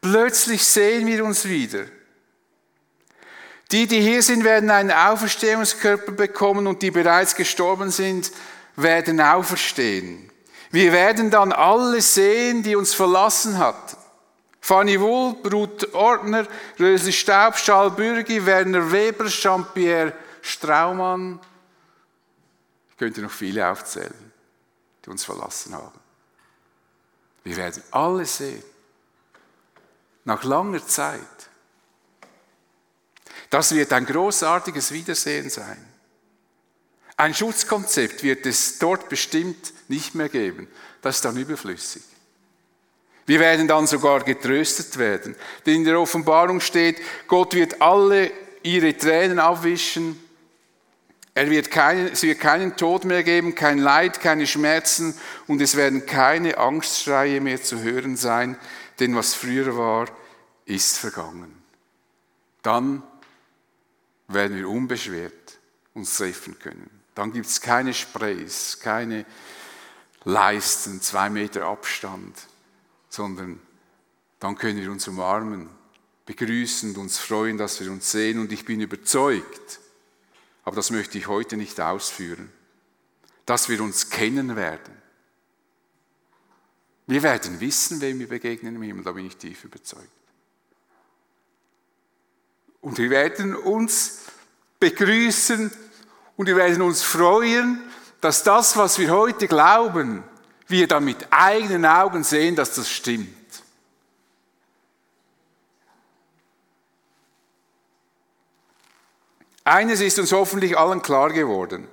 Plötzlich 0.00 0.64
sehen 0.64 1.06
wir 1.06 1.24
uns 1.24 1.44
wieder. 1.44 1.84
Die, 3.70 3.86
die 3.86 4.00
hier 4.00 4.22
sind, 4.22 4.42
werden 4.42 4.70
einen 4.70 4.90
Auferstehungskörper 4.90 6.12
bekommen 6.12 6.66
und 6.66 6.82
die 6.82 6.90
bereits 6.90 7.36
gestorben 7.36 7.90
sind, 7.90 8.32
werden 8.74 9.20
auferstehen. 9.20 10.30
Wir 10.72 10.92
werden 10.92 11.30
dann 11.30 11.52
alle 11.52 12.00
sehen, 12.00 12.62
die 12.62 12.74
uns 12.74 12.94
verlassen 12.94 13.58
hat. 13.58 13.96
Fanny 14.60 15.00
Wohl, 15.00 15.36
Ruth 15.50 15.92
Ordner, 15.94 16.46
Rösli 16.78 17.12
Staub, 17.12 17.54
Charles 17.56 17.96
Bürgi, 17.96 18.44
Werner 18.44 18.92
Weber, 18.92 19.26
Jean-Pierre 19.26 20.12
Straumann. 20.42 21.40
Ich 22.90 22.96
könnte 22.96 23.22
noch 23.22 23.30
viele 23.30 23.68
aufzählen 23.68 24.30
die 25.04 25.10
uns 25.10 25.24
verlassen 25.24 25.74
haben. 25.74 25.98
Wir 27.44 27.56
werden 27.56 27.82
alle 27.90 28.26
sehen, 28.26 28.62
nach 30.24 30.44
langer 30.44 30.86
Zeit. 30.86 31.20
Das 33.48 33.74
wird 33.74 33.92
ein 33.92 34.06
großartiges 34.06 34.92
Wiedersehen 34.92 35.50
sein. 35.50 35.84
Ein 37.16 37.34
Schutzkonzept 37.34 38.22
wird 38.22 38.46
es 38.46 38.78
dort 38.78 39.08
bestimmt 39.08 39.72
nicht 39.88 40.14
mehr 40.14 40.28
geben. 40.28 40.68
Das 41.02 41.16
ist 41.16 41.24
dann 41.24 41.36
überflüssig. 41.36 42.02
Wir 43.30 43.38
werden 43.38 43.68
dann 43.68 43.86
sogar 43.86 44.24
getröstet 44.24 44.98
werden. 44.98 45.36
Denn 45.64 45.76
in 45.76 45.84
der 45.84 46.00
Offenbarung 46.00 46.58
steht, 46.58 46.96
Gott 47.28 47.54
wird 47.54 47.80
alle 47.80 48.32
ihre 48.64 48.96
Tränen 48.96 49.38
abwischen 49.38 50.18
er 51.32 51.48
wird 51.48 51.70
keinen, 51.70 52.08
es 52.08 52.24
wird 52.24 52.40
keinen 52.40 52.76
Tod 52.76 53.04
mehr 53.04 53.22
geben, 53.22 53.54
kein 53.54 53.78
Leid, 53.78 54.20
keine 54.20 54.48
Schmerzen 54.48 55.14
und 55.46 55.62
es 55.62 55.76
werden 55.76 56.06
keine 56.06 56.58
Angstschreie 56.58 57.40
mehr 57.40 57.62
zu 57.62 57.80
hören 57.80 58.16
sein, 58.16 58.58
denn 58.98 59.14
was 59.14 59.34
früher 59.34 59.76
war, 59.76 60.08
ist 60.64 60.98
vergangen. 60.98 61.62
Dann 62.62 63.04
werden 64.26 64.56
wir 64.56 64.68
unbeschwert 64.68 65.56
uns 65.94 66.16
treffen 66.16 66.58
können. 66.58 66.90
Dann 67.14 67.32
gibt 67.32 67.46
es 67.46 67.60
keine 67.60 67.94
Sprays, 67.94 68.80
keine 68.82 69.24
Leisten, 70.24 71.00
zwei 71.00 71.30
Meter 71.30 71.66
Abstand, 71.66 72.34
sondern 73.10 73.60
dann 74.38 74.56
können 74.56 74.80
wir 74.80 74.90
uns 74.90 75.06
umarmen, 75.06 75.68
begrüßen 76.24 76.90
und 76.90 76.98
uns 76.98 77.18
freuen, 77.18 77.58
dass 77.58 77.80
wir 77.80 77.90
uns 77.90 78.10
sehen. 78.10 78.38
Und 78.38 78.52
ich 78.52 78.64
bin 78.64 78.80
überzeugt, 78.80 79.80
aber 80.64 80.76
das 80.76 80.90
möchte 80.90 81.18
ich 81.18 81.26
heute 81.26 81.58
nicht 81.58 81.78
ausführen, 81.80 82.50
dass 83.44 83.68
wir 83.68 83.82
uns 83.82 84.08
kennen 84.08 84.56
werden. 84.56 84.94
Wir 87.06 87.22
werden 87.22 87.58
wissen, 87.60 88.00
wem 88.00 88.20
wir 88.20 88.28
begegnen 88.28 88.76
im 88.76 88.82
Himmel, 88.82 89.02
da 89.02 89.12
bin 89.12 89.26
ich 89.26 89.36
tief 89.36 89.64
überzeugt. 89.64 90.06
Und 92.80 92.96
wir 92.96 93.10
werden 93.10 93.56
uns 93.56 94.20
begrüßen 94.78 95.70
und 96.36 96.46
wir 96.46 96.56
werden 96.56 96.80
uns 96.80 97.02
freuen, 97.02 97.82
dass 98.20 98.44
das, 98.44 98.76
was 98.76 98.98
wir 98.98 99.10
heute 99.10 99.48
glauben, 99.48 100.22
wir 100.70 100.88
dann 100.88 101.04
mit 101.04 101.26
eigenen 101.30 101.86
Augen 101.86 102.24
sehen, 102.24 102.56
dass 102.56 102.74
das 102.74 102.90
stimmt. 102.90 103.36
Eines 109.64 110.00
ist 110.00 110.18
uns 110.18 110.32
hoffentlich 110.32 110.76
allen 110.76 111.02
klar 111.02 111.32
geworden. 111.32 111.86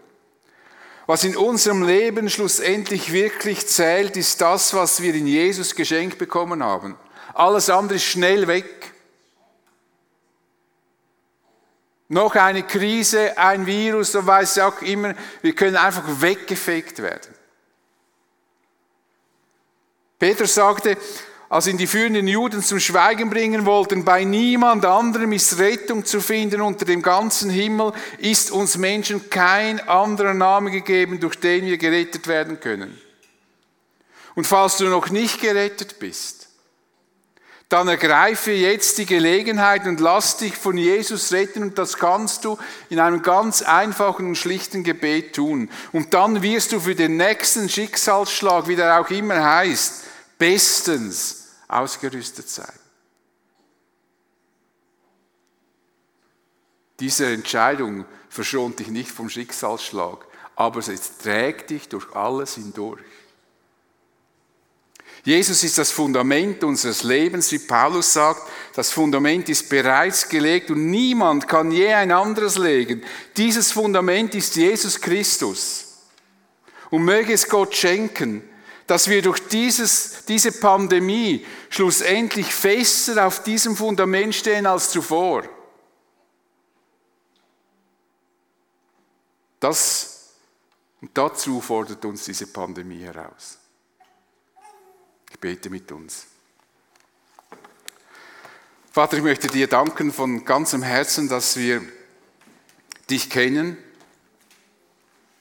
Was 1.06 1.24
in 1.24 1.38
unserem 1.38 1.84
Leben 1.84 2.30
schlussendlich 2.30 3.14
wirklich 3.14 3.68
zählt, 3.68 4.18
ist 4.18 4.42
das, 4.42 4.74
was 4.74 5.02
wir 5.02 5.14
in 5.14 5.28
Jesus 5.28 5.76
geschenkt 5.76 6.18
bekommen 6.18 6.64
haben. 6.64 6.98
Alles 7.34 7.70
andere 7.70 7.96
ist 7.96 8.04
schnell 8.04 8.48
weg. 8.48 8.94
Noch 12.10 12.36
eine 12.36 12.64
Krise, 12.64 13.38
ein 13.38 13.66
Virus, 13.66 14.14
so 14.14 14.26
weiß 14.26 14.58
ich 14.58 14.64
auch 14.64 14.82
immer, 14.82 15.14
wir 15.42 15.54
können 15.54 15.76
einfach 15.76 16.22
weggefegt 16.22 17.02
werden. 17.02 17.37
Peter 20.20 20.48
sagte, 20.48 20.98
als 21.50 21.68
ihn 21.68 21.78
die 21.78 21.88
führenden 21.88 22.28
Juden 22.28 22.62
zum 22.62 22.80
Schweigen 22.80 23.30
bringen 23.30 23.66
wollten, 23.66 24.04
bei 24.04 24.24
niemand 24.26 24.86
anderem 24.86 25.32
ist 25.32 25.60
Rettung 25.60 26.04
zu 26.04 26.20
finden 26.20 26.60
unter 26.62 26.84
dem 26.86 27.02
ganzen 27.02 27.50
Himmel, 27.50 27.94
ist 28.18 28.52
uns 28.52 28.78
Menschen 28.78 29.30
kein 29.30 29.80
anderer 29.88 30.34
Name 30.34 30.72
gegeben, 30.72 31.20
durch 31.20 31.40
den 31.40 31.66
wir 31.66 31.78
gerettet 31.78 32.28
werden 32.28 32.60
können. 32.60 33.00
Und 34.36 34.46
falls 34.46 34.78
du 34.78 34.86
noch 34.86 35.10
nicht 35.10 35.40
gerettet 35.40 36.00
bist, 36.00 36.37
dann 37.70 37.90
ergreife 37.90 38.52
jetzt 38.52 38.98
die 38.98 39.06
Gelegenheit 39.06 39.86
und 39.88 40.00
lass 40.00 40.38
dich 40.38 40.56
von 40.56 40.78
Jesus 40.78 41.34
retten 41.34 41.64
und 41.64 41.78
das 41.78 41.98
kannst 41.98 42.46
du 42.46 42.58
in 42.90 43.00
einem 43.00 43.22
ganz 43.22 43.62
einfachen 43.62 44.28
und 44.28 44.36
schlichten 44.38 44.84
Gebet 44.84 45.36
tun. 45.36 45.70
Und 45.92 46.14
dann 46.14 46.42
wirst 46.42 46.72
du 46.72 46.80
für 46.80 46.96
den 46.96 47.18
nächsten 47.18 47.68
Schicksalsschlag, 47.68 48.68
wie 48.68 48.78
der 48.78 49.02
auch 49.02 49.10
immer 49.10 49.44
heißt, 49.44 50.06
bestens 50.38 51.48
ausgerüstet 51.68 52.50
sein. 52.50 52.72
Diese 57.02 57.28
Entscheidung 57.28 58.06
verschont 58.30 58.80
dich 58.80 58.88
nicht 58.88 59.12
vom 59.12 59.30
Schicksalsschlag, 59.30 60.26
aber 60.56 60.80
es 60.80 61.18
trägt 61.18 61.70
dich 61.70 61.90
durch 61.90 62.16
alles 62.16 62.56
hindurch. 62.56 63.02
Jesus 65.24 65.64
ist 65.64 65.78
das 65.78 65.92
Fundament 65.92 66.64
unseres 66.64 67.04
Lebens, 67.04 67.52
wie 67.52 67.60
Paulus 67.60 68.14
sagt. 68.14 68.42
Das 68.74 68.92
Fundament 68.92 69.50
ist 69.50 69.70
bereits 69.70 70.30
gelegt 70.30 70.72
und 70.72 70.90
niemand 70.90 71.48
kann 71.48 71.72
je 71.72 71.94
ein 71.94 72.12
anderes 72.12 72.58
legen. 72.58 73.04
Dieses 73.36 73.72
Fundament 73.72 74.36
ist 74.36 74.56
Jesus 74.56 75.00
Christus. 75.02 75.86
Und 76.90 77.04
möge 77.04 77.34
es 77.34 77.50
Gott 77.50 77.76
schenken, 77.76 78.48
dass 78.86 79.10
wir 79.10 79.22
durch 79.22 79.40
dieses, 79.50 80.24
diese 80.26 80.54
Pandemie 80.54 81.46
schlussendlich 81.70 82.54
fester 82.54 83.28
auf 83.28 83.44
diesem 83.44 83.76
Fundament 83.76 84.34
stehen 84.34 84.66
als 84.66 84.92
zuvor. 84.92 85.44
Das 89.60 90.18
und 91.02 91.16
dazu 91.16 91.62
fordert 91.62 92.04
uns 92.06 92.26
diese 92.26 92.48
Pandemie 92.48 93.02
heraus. 93.02 93.60
Bete 95.40 95.70
mit 95.70 95.92
uns. 95.92 96.28
Vater, 98.92 99.18
ich 99.18 99.24
möchte 99.24 99.48
dir 99.48 99.68
danken 99.68 100.12
von 100.12 100.44
ganzem 100.44 100.82
Herzen, 100.82 101.30
dass 101.30 101.58
wir 101.58 101.84
dich 103.10 103.30
kennen 103.30 103.78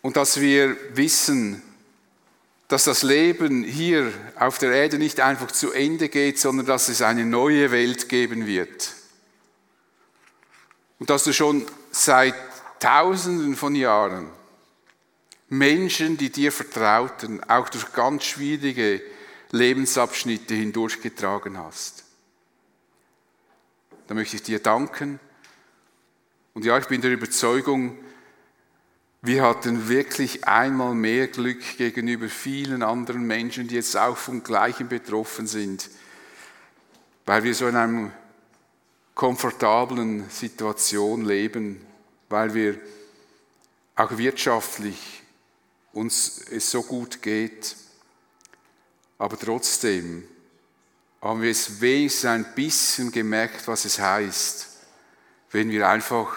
und 0.02 0.16
dass 0.16 0.40
wir 0.40 0.76
wissen, 0.94 1.62
dass 2.68 2.84
das 2.84 3.02
Leben 3.02 3.64
hier 3.64 4.12
auf 4.38 4.58
der 4.58 4.72
Erde 4.72 4.98
nicht 4.98 5.20
einfach 5.20 5.50
zu 5.50 5.72
Ende 5.72 6.08
geht, 6.08 6.38
sondern 6.38 6.66
dass 6.66 6.88
es 6.88 7.00
eine 7.00 7.24
neue 7.24 7.70
Welt 7.70 8.08
geben 8.08 8.46
wird. 8.46 8.92
Und 10.98 11.10
dass 11.10 11.24
du 11.24 11.32
schon 11.32 11.64
seit 11.90 12.34
Tausenden 12.78 13.56
von 13.56 13.74
Jahren 13.74 14.28
Menschen, 15.48 16.16
die 16.18 16.30
dir 16.30 16.52
vertrauten, 16.52 17.42
auch 17.44 17.68
durch 17.68 17.92
ganz 17.92 18.24
schwierige 18.24 19.00
Lebensabschnitte 19.50 20.54
hindurchgetragen 20.54 21.58
hast. 21.58 22.04
Da 24.06 24.14
möchte 24.14 24.36
ich 24.36 24.42
dir 24.42 24.60
danken. 24.60 25.18
Und 26.54 26.64
ja, 26.64 26.78
ich 26.78 26.86
bin 26.86 27.00
der 27.00 27.12
Überzeugung, 27.12 27.98
wir 29.22 29.42
hatten 29.42 29.88
wirklich 29.88 30.46
einmal 30.46 30.94
mehr 30.94 31.26
Glück 31.26 31.76
gegenüber 31.76 32.28
vielen 32.28 32.82
anderen 32.82 33.26
Menschen, 33.26 33.66
die 33.66 33.74
jetzt 33.74 33.96
auch 33.96 34.16
vom 34.16 34.42
Gleichen 34.44 34.88
betroffen 34.88 35.46
sind, 35.46 35.90
weil 37.24 37.42
wir 37.42 37.54
so 37.54 37.66
in 37.66 37.76
einer 37.76 38.12
komfortablen 39.16 40.30
Situation 40.30 41.24
leben, 41.24 41.84
weil 42.28 42.54
wir 42.54 42.78
auch 43.96 44.16
wirtschaftlich 44.16 45.22
uns 45.92 46.44
es 46.50 46.70
so 46.70 46.82
gut 46.82 47.22
geht. 47.22 47.74
Aber 49.18 49.38
trotzdem 49.38 50.28
haben 51.20 51.42
wir 51.42 51.50
es 51.50 51.80
wenigstens 51.80 52.24
ein 52.26 52.54
bisschen 52.54 53.10
gemerkt, 53.10 53.66
was 53.66 53.84
es 53.84 53.98
heißt, 53.98 54.68
wenn 55.50 55.70
wir 55.70 55.88
einfach 55.88 56.34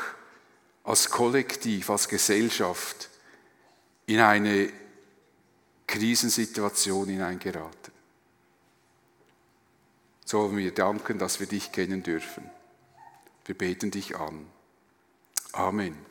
als 0.84 1.10
Kollektiv, 1.10 1.90
als 1.90 2.08
Gesellschaft 2.08 3.10
in 4.06 4.20
eine 4.20 4.72
Krisensituation 5.86 7.10
hineingeraten. 7.10 7.94
So 10.26 10.44
wollen 10.44 10.58
wir 10.58 10.74
danken, 10.74 11.18
dass 11.18 11.40
wir 11.40 11.48
dich 11.48 11.72
kennen 11.72 12.04
dürfen. 12.04 12.50
Wir 13.46 13.58
beten 13.58 13.92
dich 13.92 14.16
an. 14.16 14.46
Amen. 15.54 16.09